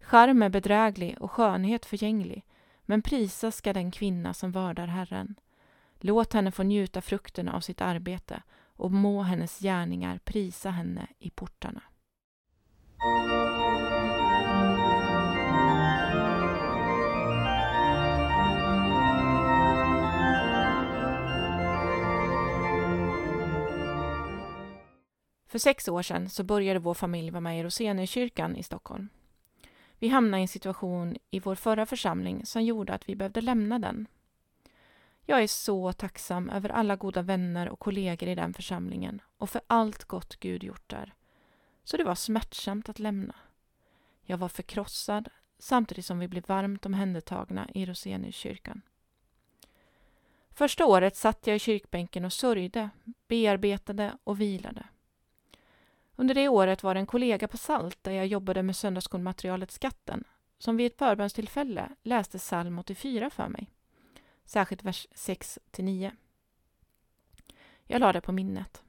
Charm 0.00 0.42
är 0.42 0.48
bedräglig 0.48 1.16
och 1.20 1.30
skönhet 1.30 1.86
förgänglig, 1.86 2.44
men 2.90 3.02
prisas 3.02 3.56
ska 3.56 3.72
den 3.72 3.90
kvinna 3.90 4.34
som 4.34 4.50
vördar 4.50 4.86
Herren. 4.86 5.34
Låt 6.00 6.32
henne 6.32 6.52
få 6.52 6.62
njuta 6.62 7.00
frukterna 7.00 7.52
av 7.52 7.60
sitt 7.60 7.80
arbete 7.80 8.42
och 8.76 8.92
må 8.92 9.22
hennes 9.22 9.58
gärningar 9.58 10.18
prisa 10.24 10.70
henne 10.70 11.06
i 11.18 11.30
portarna. 11.30 11.82
För 25.46 25.58
sex 25.58 25.88
år 25.88 26.02
sedan 26.02 26.30
så 26.30 26.44
började 26.44 26.78
vår 26.78 26.94
familj 26.94 27.30
vara 27.30 27.40
med 27.40 27.60
i 27.60 27.62
Roseniuskyrkan 27.62 28.56
i 28.56 28.62
Stockholm. 28.62 29.08
Vi 30.00 30.08
hamnade 30.08 30.40
i 30.40 30.42
en 30.42 30.48
situation 30.48 31.16
i 31.30 31.40
vår 31.40 31.54
förra 31.54 31.86
församling 31.86 32.46
som 32.46 32.62
gjorde 32.62 32.92
att 32.94 33.08
vi 33.08 33.16
behövde 33.16 33.40
lämna 33.40 33.78
den. 33.78 34.06
Jag 35.24 35.42
är 35.42 35.46
så 35.46 35.92
tacksam 35.92 36.50
över 36.50 36.68
alla 36.68 36.96
goda 36.96 37.22
vänner 37.22 37.68
och 37.68 37.78
kollegor 37.78 38.28
i 38.28 38.34
den 38.34 38.54
församlingen 38.54 39.22
och 39.38 39.50
för 39.50 39.60
allt 39.66 40.04
gott 40.04 40.36
Gud 40.36 40.64
gjort 40.64 40.90
där. 40.90 41.14
Så 41.84 41.96
det 41.96 42.04
var 42.04 42.14
smärtsamt 42.14 42.88
att 42.88 42.98
lämna. 42.98 43.34
Jag 44.22 44.38
var 44.38 44.48
förkrossad 44.48 45.28
samtidigt 45.58 46.06
som 46.06 46.18
vi 46.18 46.28
blev 46.28 46.44
varmt 46.46 46.86
omhändertagna 46.86 47.68
i 47.74 47.86
Roseniuskyrkan. 47.86 48.82
Första 50.50 50.86
året 50.86 51.16
satt 51.16 51.46
jag 51.46 51.56
i 51.56 51.58
kyrkbänken 51.58 52.24
och 52.24 52.32
sörjde, 52.32 52.90
bearbetade 53.28 54.18
och 54.24 54.40
vilade. 54.40 54.86
Under 56.20 56.34
det 56.34 56.48
året 56.48 56.82
var 56.82 56.94
det 56.94 57.00
en 57.00 57.06
kollega 57.06 57.48
på 57.48 57.56
SALT 57.56 57.98
där 58.02 58.12
jag 58.12 58.26
jobbade 58.26 58.62
med 58.62 58.76
söndagsskolmaterialet 58.76 59.70
Skatten 59.70 60.24
som 60.58 60.76
vid 60.76 60.86
ett 60.86 60.98
förbönstillfälle 60.98 61.88
läste 62.02 62.38
psalm 62.38 62.78
84 62.78 63.30
för 63.30 63.48
mig. 63.48 63.70
Särskilt 64.44 64.84
vers 64.84 65.06
6 65.14 65.58
9. 65.78 66.12
Jag 67.86 68.00
lade 68.00 68.12
det 68.12 68.20
på 68.20 68.32
minnet. 68.32 68.82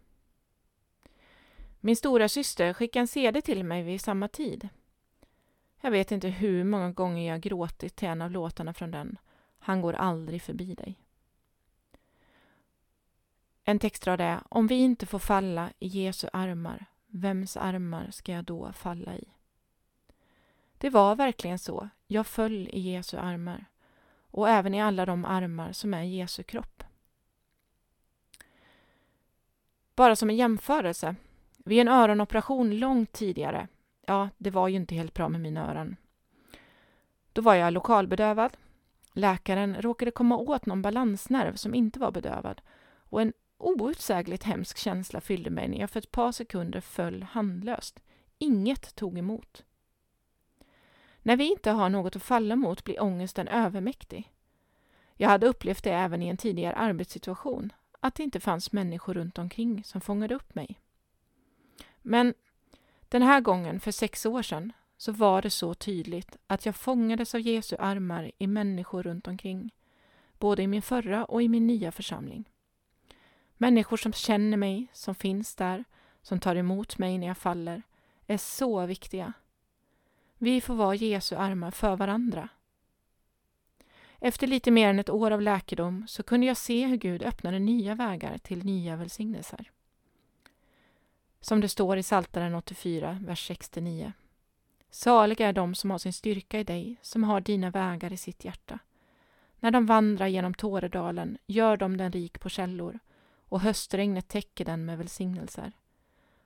Min 1.79 1.95
stora 1.95 2.29
syster 2.29 2.73
skickade 2.73 3.01
en 3.01 3.07
CD 3.07 3.41
till 3.41 3.63
mig 3.63 3.83
vid 3.83 4.01
samma 4.01 4.27
tid. 4.27 4.69
Jag 5.81 5.91
vet 5.91 6.11
inte 6.11 6.27
hur 6.27 6.63
många 6.63 6.91
gånger 6.91 7.27
jag 7.27 7.41
gråtit 7.41 7.95
till 7.95 8.07
en 8.07 8.21
av 8.21 8.31
låtarna 8.31 8.73
från 8.73 8.91
den. 8.91 9.17
Han 9.59 9.81
går 9.81 9.93
aldrig 9.93 10.41
förbi 10.41 10.75
dig. 10.75 10.99
En 13.63 13.79
textrad 13.79 14.21
är 14.21 14.39
Om 14.49 14.67
vi 14.67 14.75
inte 14.75 15.05
får 15.05 15.19
falla 15.19 15.69
i 15.79 15.87
Jesu 15.87 16.27
armar 16.33 16.90
Vems 17.13 17.57
armar 17.57 18.11
ska 18.11 18.31
jag 18.31 18.43
då 18.43 18.73
falla 18.73 19.15
i? 19.15 19.27
Det 20.77 20.89
var 20.89 21.15
verkligen 21.15 21.59
så. 21.59 21.89
Jag 22.07 22.27
föll 22.27 22.67
i 22.67 22.79
Jesu 22.79 23.17
armar 23.17 23.65
och 24.31 24.49
även 24.49 24.73
i 24.73 24.81
alla 24.81 25.05
de 25.05 25.25
armar 25.25 25.71
som 25.71 25.93
är 25.93 26.03
Jesu 26.03 26.43
kropp. 26.43 26.83
Bara 29.95 30.15
som 30.15 30.29
en 30.29 30.35
jämförelse. 30.35 31.15
Vid 31.57 31.81
en 31.81 31.87
öronoperation 31.87 32.79
långt 32.79 33.11
tidigare, 33.11 33.67
ja, 34.05 34.29
det 34.37 34.49
var 34.49 34.67
ju 34.67 34.75
inte 34.75 34.95
helt 34.95 35.13
bra 35.13 35.29
med 35.29 35.41
mina 35.41 35.71
öron. 35.71 35.95
Då 37.33 37.41
var 37.41 37.55
jag 37.55 37.73
lokalbedövad. 37.73 38.57
Läkaren 39.13 39.81
råkade 39.81 40.11
komma 40.11 40.37
åt 40.37 40.65
någon 40.65 40.81
balansnerv 40.81 41.55
som 41.55 41.75
inte 41.75 41.99
var 41.99 42.11
bedövad 42.11 42.61
och 42.95 43.21
en 43.21 43.33
outsägligt 43.61 44.43
hemsk 44.43 44.77
känsla 44.77 45.21
fyllde 45.21 45.49
mig 45.49 45.67
när 45.67 45.77
jag 45.77 45.89
för 45.89 45.99
ett 45.99 46.11
par 46.11 46.31
sekunder 46.31 46.81
föll 46.81 47.23
handlöst. 47.23 47.99
Inget 48.37 48.95
tog 48.95 49.17
emot. 49.17 49.63
När 51.21 51.37
vi 51.37 51.51
inte 51.51 51.71
har 51.71 51.89
något 51.89 52.15
att 52.15 52.23
falla 52.23 52.55
mot 52.55 52.83
blir 52.83 53.01
ångesten 53.01 53.47
övermäktig. 53.47 54.31
Jag 55.15 55.29
hade 55.29 55.47
upplevt 55.47 55.83
det 55.83 55.91
även 55.91 56.21
i 56.21 56.27
en 56.27 56.37
tidigare 56.37 56.75
arbetssituation, 56.75 57.73
att 57.99 58.15
det 58.15 58.23
inte 58.23 58.39
fanns 58.39 58.71
människor 58.71 59.13
runt 59.13 59.37
omkring 59.37 59.83
som 59.83 60.01
fångade 60.01 60.35
upp 60.35 60.55
mig. 60.55 60.79
Men 62.01 62.33
den 63.09 63.21
här 63.21 63.41
gången, 63.41 63.79
för 63.79 63.91
sex 63.91 64.25
år 64.25 64.41
sedan, 64.41 64.73
så 64.97 65.11
var 65.11 65.41
det 65.41 65.49
så 65.49 65.73
tydligt 65.73 66.37
att 66.47 66.65
jag 66.65 66.75
fångades 66.75 67.35
av 67.35 67.41
Jesu 67.41 67.75
armar 67.79 68.31
i 68.37 68.47
människor 68.47 69.03
runt 69.03 69.27
omkring, 69.27 69.73
både 70.39 70.63
i 70.63 70.67
min 70.67 70.81
förra 70.81 71.25
och 71.25 71.41
i 71.41 71.49
min 71.49 71.67
nya 71.67 71.91
församling. 71.91 72.50
Människor 73.61 73.97
som 73.97 74.13
känner 74.13 74.57
mig, 74.57 74.87
som 74.93 75.15
finns 75.15 75.55
där, 75.55 75.83
som 76.21 76.39
tar 76.39 76.55
emot 76.55 76.97
mig 76.97 77.17
när 77.17 77.27
jag 77.27 77.37
faller, 77.37 77.81
är 78.27 78.37
så 78.37 78.85
viktiga. 78.85 79.33
Vi 80.37 80.61
får 80.61 80.75
vara 80.75 80.95
Jesu 80.95 81.35
armar 81.35 81.71
för 81.71 81.95
varandra. 81.95 82.49
Efter 84.19 84.47
lite 84.47 84.71
mer 84.71 84.89
än 84.89 84.99
ett 84.99 85.09
år 85.09 85.31
av 85.31 85.41
läkedom 85.41 86.07
så 86.07 86.23
kunde 86.23 86.47
jag 86.47 86.57
se 86.57 86.85
hur 86.85 86.97
Gud 86.97 87.23
öppnade 87.23 87.59
nya 87.59 87.95
vägar 87.95 88.37
till 88.37 88.65
nya 88.65 88.95
välsignelser. 88.95 89.71
Som 91.41 91.61
det 91.61 91.69
står 91.69 91.97
i 91.97 92.03
Psaltaren 92.03 92.55
84, 92.55 93.17
vers 93.21 93.47
69. 93.47 94.13
Saliga 94.89 95.47
är 95.47 95.53
de 95.53 95.75
som 95.75 95.91
har 95.91 95.97
sin 95.97 96.13
styrka 96.13 96.59
i 96.59 96.63
dig, 96.63 96.97
som 97.01 97.23
har 97.23 97.41
dina 97.41 97.69
vägar 97.69 98.13
i 98.13 98.17
sitt 98.17 98.45
hjärta. 98.45 98.79
När 99.59 99.71
de 99.71 99.85
vandrar 99.85 100.27
genom 100.27 100.53
Tåredalen 100.53 101.37
gör 101.47 101.77
de 101.77 101.97
den 101.97 102.11
rik 102.11 102.39
på 102.39 102.49
källor 102.49 102.99
och 103.51 103.61
höstregnet 103.61 104.27
täcker 104.27 104.65
den 104.65 104.85
med 104.85 104.97
välsignelser. 104.97 105.71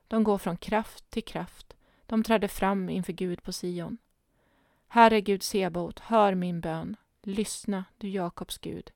De 0.07 0.23
går 0.23 0.37
från 0.37 0.57
kraft 0.57 1.09
till 1.09 1.23
kraft, 1.23 1.75
de 2.05 2.23
träder 2.23 2.47
fram 2.47 2.89
inför 2.89 3.13
Gud 3.13 3.43
på 3.43 3.51
Sion. 3.51 3.97
Herre 4.87 5.21
Gud 5.21 5.43
Sebot, 5.43 5.99
hör 5.99 6.35
min 6.35 6.61
bön. 6.61 6.95
Lyssna, 7.21 7.85
du 7.97 8.09
Jakobs 8.09 8.57
Gud. 8.57 8.91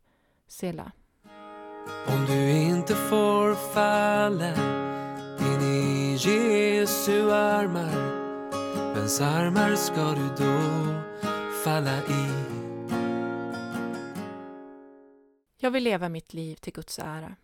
Sela. 0.47 0.91
Om 2.07 2.25
du 2.25 2.51
inte 2.51 2.95
får 2.95 3.73
falla 3.73 4.53
in 5.39 5.61
i 5.61 6.17
Jesu 6.19 7.31
armar 7.31 8.19
vems 8.95 9.21
armar 9.21 9.75
ska 9.75 10.13
du 10.13 10.27
då 10.43 10.59
falla 11.63 11.97
i? 11.97 12.29
Jag 15.57 15.71
vill 15.71 15.83
leva 15.83 16.09
mitt 16.09 16.33
liv 16.33 16.55
till 16.55 16.73
Guds 16.73 16.99
ära. 16.99 17.35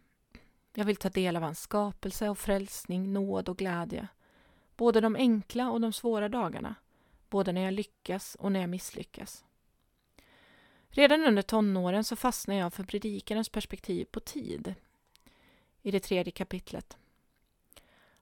Jag 0.77 0.85
vill 0.85 0.95
ta 0.95 1.09
del 1.09 1.35
av 1.35 1.43
hans 1.43 1.59
skapelse 1.61 2.29
och 2.29 2.37
frälsning, 2.37 3.13
nåd 3.13 3.49
och 3.49 3.57
glädje. 3.57 4.07
Både 4.75 5.01
de 5.01 5.15
enkla 5.15 5.71
och 5.71 5.81
de 5.81 5.93
svåra 5.93 6.29
dagarna. 6.29 6.75
Både 7.29 7.51
när 7.51 7.61
jag 7.61 7.73
lyckas 7.73 8.35
och 8.35 8.51
när 8.51 8.59
jag 8.59 8.69
misslyckas. 8.69 9.45
Redan 10.89 11.25
under 11.25 11.41
tonåren 11.41 12.03
så 12.03 12.15
fastnade 12.15 12.59
jag 12.59 12.73
för 12.73 12.83
predikarens 12.83 13.49
perspektiv 13.49 14.05
på 14.05 14.19
tid. 14.19 14.75
I 15.81 15.91
det 15.91 15.99
tredje 15.99 16.31
kapitlet. 16.31 16.97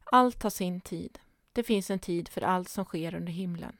Allt 0.03 0.43
har 0.43 0.49
sin 0.49 0.81
tid. 0.81 1.19
Det 1.53 1.63
finns 1.63 1.89
en 1.89 1.99
tid 1.99 2.29
för 2.29 2.41
allt 2.41 2.69
som 2.69 2.85
sker 2.85 3.15
under 3.15 3.31
himlen. 3.33 3.77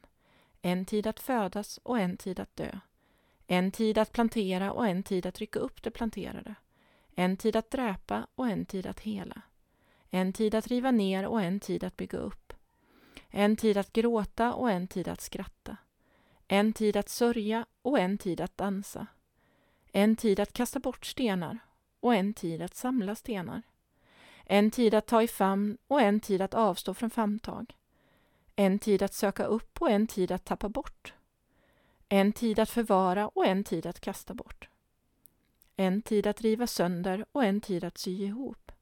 En 0.62 0.84
tid 0.84 1.06
att 1.06 1.20
födas 1.20 1.78
och 1.82 1.98
en 1.98 2.16
tid 2.16 2.40
att 2.40 2.56
dö. 2.56 2.78
En 3.46 3.70
tid 3.70 3.98
att 3.98 4.12
plantera 4.12 4.72
och 4.72 4.86
en 4.86 5.02
tid 5.02 5.26
att 5.26 5.38
rycka 5.38 5.58
upp 5.58 5.82
det 5.82 5.90
planterade. 5.90 6.54
En 7.14 7.36
tid 7.36 7.56
att 7.56 7.70
dräpa 7.70 8.26
och 8.34 8.48
en 8.48 8.66
tid 8.66 8.86
att 8.86 9.00
hela. 9.00 9.42
En 10.10 10.32
tid 10.32 10.54
att 10.54 10.66
riva 10.66 10.90
ner 10.90 11.26
och 11.26 11.42
en 11.42 11.60
tid 11.60 11.84
att 11.84 11.96
bygga 11.96 12.18
upp. 12.18 12.52
En 13.30 13.56
tid 13.56 13.76
att 13.76 13.92
gråta 13.92 14.54
och 14.54 14.70
en 14.70 14.88
tid 14.88 15.08
att 15.08 15.20
skratta. 15.20 15.76
En 16.48 16.72
tid 16.72 16.96
att 16.96 17.08
sörja 17.08 17.66
och 17.82 17.98
en 17.98 18.18
tid 18.18 18.40
att 18.40 18.56
dansa. 18.56 19.06
En 19.92 20.16
tid 20.16 20.40
att 20.40 20.52
kasta 20.52 20.78
bort 20.78 21.06
stenar 21.06 21.58
och 22.00 22.14
en 22.14 22.34
tid 22.34 22.62
att 22.62 22.74
samla 22.74 23.14
stenar. 23.14 23.62
En 24.44 24.70
tid 24.70 24.94
att 24.94 25.06
ta 25.06 25.22
i 25.22 25.28
famn 25.28 25.78
och 25.86 26.00
en 26.00 26.20
tid 26.20 26.42
att 26.42 26.54
avstå 26.54 26.94
från 26.94 27.10
famntag. 27.10 27.74
En 28.56 28.78
tid 28.78 29.02
att 29.02 29.14
söka 29.14 29.44
upp 29.44 29.82
och 29.82 29.90
en 29.90 30.06
tid 30.06 30.32
att 30.32 30.44
tappa 30.44 30.68
bort. 30.68 31.14
En 32.08 32.32
tid 32.32 32.58
att 32.58 32.70
förvara 32.70 33.28
och 33.28 33.46
en 33.46 33.64
tid 33.64 33.86
att 33.86 34.00
kasta 34.00 34.34
bort. 34.34 34.68
En 35.76 36.02
tid 36.02 36.26
att 36.26 36.40
riva 36.40 36.66
sönder 36.66 37.24
och 37.32 37.44
en 37.44 37.60
tid 37.60 37.84
att 37.84 37.98
sy 37.98 38.24
ihop. 38.24 38.72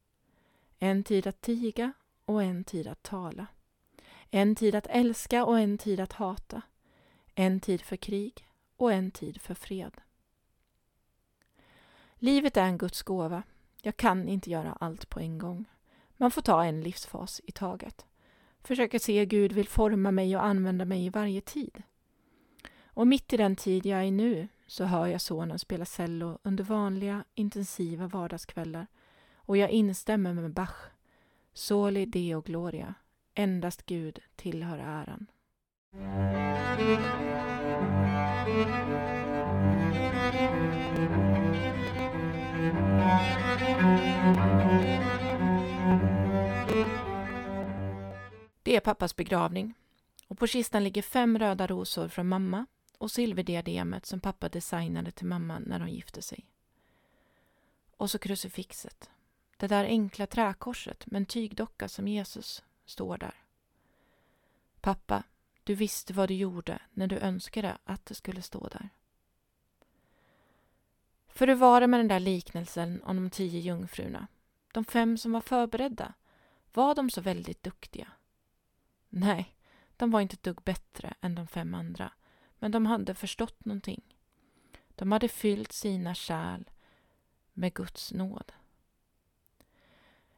En 0.78 1.05
tid 1.05 1.26
att 1.26 1.40
tiga 1.40 1.92
och 2.24 2.42
en 2.42 2.64
tid 2.64 2.87
att 2.87 3.02
tala. 3.02 3.46
En 4.31 4.55
tid 4.55 4.74
att 4.74 4.87
älska 4.87 5.44
och 5.44 5.59
en 5.59 5.78
tid 5.78 6.00
att 6.00 6.12
hata. 6.12 6.62
En 7.35 7.61
tid 7.61 7.83
för 7.83 7.96
krig 7.96 8.46
och 8.76 8.92
en 8.92 9.11
tid 9.11 9.40
för 9.40 9.55
fred. 9.55 10.00
Livet 12.14 12.57
är 12.57 12.64
en 12.64 12.78
Guds 12.78 13.02
gåva. 13.02 13.42
Jag 13.83 13.96
kan 13.96 14.28
inte 14.28 14.50
göra 14.50 14.76
allt 14.81 15.09
på 15.09 15.20
en 15.20 15.38
gång. 15.38 15.64
Man 16.16 16.31
får 16.31 16.42
ta 16.42 16.64
en 16.64 16.81
livsfas 16.81 17.40
i 17.44 17.52
taget. 17.52 18.07
Försöka 18.61 18.98
se 18.98 19.18
hur 19.18 19.26
Gud 19.26 19.52
vill 19.52 19.68
forma 19.68 20.11
mig 20.11 20.37
och 20.37 20.44
använda 20.44 20.85
mig 20.85 21.07
i 21.07 21.11
varje 21.11 21.40
tid. 21.40 21.83
Och 22.85 23.07
mitt 23.07 23.33
i 23.33 23.37
den 23.37 23.57
tid 23.57 23.87
jag 23.87 24.05
är 24.05 24.11
nu 24.11 24.48
så 24.72 24.85
hör 24.85 25.06
jag 25.06 25.20
sonen 25.20 25.58
spela 25.58 25.85
cello 25.85 26.38
under 26.42 26.64
vanliga, 26.64 27.24
intensiva 27.35 28.06
vardagskvällar 28.06 28.87
och 29.37 29.56
jag 29.56 29.70
instämmer 29.70 30.35
med 30.35 30.52
Bach. 30.52 30.76
Soli 31.52 32.06
Deo 32.06 32.40
Gloria. 32.40 32.94
Endast 33.35 33.87
Gud 33.87 34.18
tillhör 34.37 34.78
äran. 34.78 35.26
Det 48.62 48.76
är 48.76 48.80
pappas 48.80 49.16
begravning 49.16 49.74
och 50.28 50.38
på 50.38 50.46
kistan 50.46 50.85
ligger 50.85 51.02
fem 51.02 51.38
röda 51.38 51.66
rosor 51.66 52.08
från 52.08 52.28
mamma 52.28 52.66
och 53.02 53.10
silverdiademet 53.10 54.06
som 54.06 54.20
pappa 54.20 54.48
designade 54.48 55.10
till 55.10 55.26
mamma 55.26 55.58
när 55.58 55.78
de 55.78 55.88
gifte 55.88 56.22
sig. 56.22 56.46
Och 57.96 58.10
så 58.10 58.18
krucifixet. 58.18 59.10
Det 59.56 59.66
där 59.66 59.84
enkla 59.84 60.26
träkorset 60.26 61.06
med 61.06 61.20
en 61.20 61.26
tygdocka 61.26 61.88
som 61.88 62.08
Jesus 62.08 62.64
står 62.84 63.18
där. 63.18 63.34
Pappa, 64.80 65.22
du 65.64 65.74
visste 65.74 66.12
vad 66.12 66.28
du 66.28 66.34
gjorde 66.34 66.78
när 66.92 67.06
du 67.06 67.18
önskade 67.18 67.78
att 67.84 68.06
det 68.06 68.14
skulle 68.14 68.42
stå 68.42 68.68
där. 68.68 68.88
För 71.28 71.46
hur 71.46 71.54
var 71.54 71.80
det 71.80 71.86
med 71.86 72.00
den 72.00 72.08
där 72.08 72.20
liknelsen 72.20 73.02
om 73.02 73.16
de 73.16 73.30
tio 73.30 73.60
jungfrurna? 73.60 74.26
De 74.72 74.84
fem 74.84 75.18
som 75.18 75.32
var 75.32 75.40
förberedda, 75.40 76.12
var 76.72 76.94
de 76.94 77.10
så 77.10 77.20
väldigt 77.20 77.62
duktiga? 77.62 78.08
Nej, 79.08 79.54
de 79.96 80.10
var 80.10 80.20
inte 80.20 80.34
ett 80.34 80.42
dugg 80.42 80.62
bättre 80.64 81.14
än 81.20 81.34
de 81.34 81.46
fem 81.46 81.74
andra, 81.74 82.12
men 82.62 82.70
de 82.70 82.87
hade 82.87 83.14
förstått 83.14 83.64
någonting. 83.64 84.03
De 84.88 85.12
hade 85.12 85.29
fyllt 85.29 85.72
sina 85.72 86.14
kärl 86.14 86.64
med 87.53 87.75
Guds 87.75 88.12
nåd. 88.12 88.53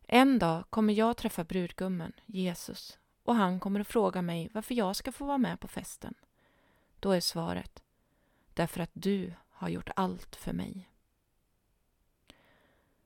En 0.03 0.39
dag 0.39 0.65
kommer 0.71 0.95
jag 0.95 1.17
träffa 1.17 1.45
brudgummen, 1.45 2.13
Jesus, 2.27 2.99
och 3.23 3.35
han 3.35 3.61
kommer 3.61 3.81
att 3.81 3.87
fråga 3.87 4.23
mig 4.23 4.51
varför 4.55 4.75
jag 4.75 4.97
ska 4.97 5.13
få 5.13 5.25
vara 5.25 5.39
med 5.39 5.61
på 5.61 5.69
festen. 5.69 6.15
Då 7.01 7.11
är 7.11 7.21
svaret, 7.21 7.83
därför 8.55 8.81
att 8.81 8.91
du 8.93 9.33
har 9.49 9.69
gjort 9.69 9.91
allt 9.97 10.37
för 10.37 10.53
mig. 10.53 10.91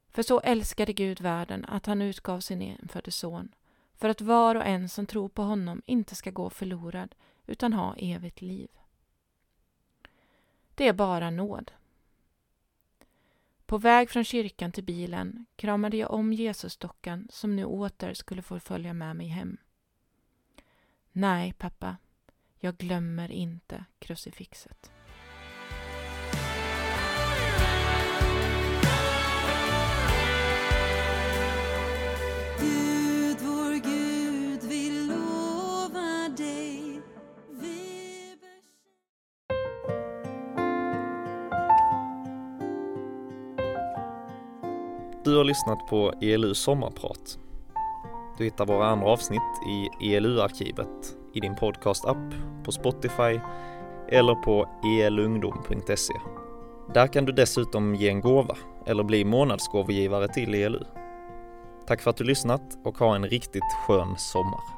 För 0.09 0.22
så 0.22 0.40
älskade 0.40 0.92
Gud 0.92 1.20
världen 1.20 1.64
att 1.64 1.87
han 1.87 2.02
utgav 2.02 2.40
sin 2.40 2.62
enfödde 2.62 3.11
son, 3.11 3.54
för 3.94 4.09
att 4.09 4.20
var 4.20 4.54
och 4.54 4.66
en 4.66 4.88
som 4.88 5.07
tror 5.07 5.28
på 5.28 5.42
honom 5.42 5.83
inte 5.87 6.14
ska 6.14 6.31
gå 6.31 6.50
förlorad 6.50 7.14
utan 7.46 7.72
ha 7.72 7.96
evigt 7.96 8.40
liv. 8.40 8.68
Det 10.78 10.88
är 10.88 10.92
bara 10.92 11.30
nåd. 11.30 11.72
På 13.66 13.78
väg 13.78 14.10
från 14.10 14.24
kyrkan 14.24 14.72
till 14.72 14.84
bilen 14.84 15.46
kramade 15.56 15.96
jag 15.96 16.10
om 16.10 16.32
Jesusdockan 16.32 17.28
som 17.30 17.56
nu 17.56 17.64
åter 17.64 18.14
skulle 18.14 18.42
få 18.42 18.60
följa 18.60 18.92
med 18.92 19.16
mig 19.16 19.26
hem. 19.26 19.56
Nej, 21.12 21.52
pappa, 21.52 21.96
jag 22.58 22.76
glömmer 22.76 23.30
inte 23.30 23.84
krucifixet. 23.98 24.97
Du 45.28 45.36
har 45.36 45.44
lyssnat 45.44 45.86
på 45.86 46.12
ELU 46.20 46.54
sommarprat. 46.54 47.38
Du 48.38 48.44
hittar 48.44 48.66
våra 48.66 48.86
andra 48.86 49.06
avsnitt 49.06 49.42
i 49.68 50.14
ELU-arkivet 50.14 51.16
i 51.34 51.40
din 51.40 51.56
podcast-app, 51.56 52.34
på 52.64 52.72
Spotify 52.72 53.40
eller 54.08 54.34
på 54.34 54.68
elungdom.se. 55.00 56.14
Där 56.94 57.06
kan 57.06 57.24
du 57.24 57.32
dessutom 57.32 57.94
ge 57.94 58.08
en 58.08 58.20
gåva 58.20 58.56
eller 58.86 59.04
bli 59.04 59.24
månadsgåvogivare 59.24 60.28
till 60.28 60.54
ELU. 60.54 60.84
Tack 61.86 62.00
för 62.00 62.10
att 62.10 62.16
du 62.16 62.24
lyssnat 62.24 62.78
och 62.84 62.98
ha 62.98 63.16
en 63.16 63.26
riktigt 63.26 63.72
skön 63.86 64.14
sommar. 64.18 64.77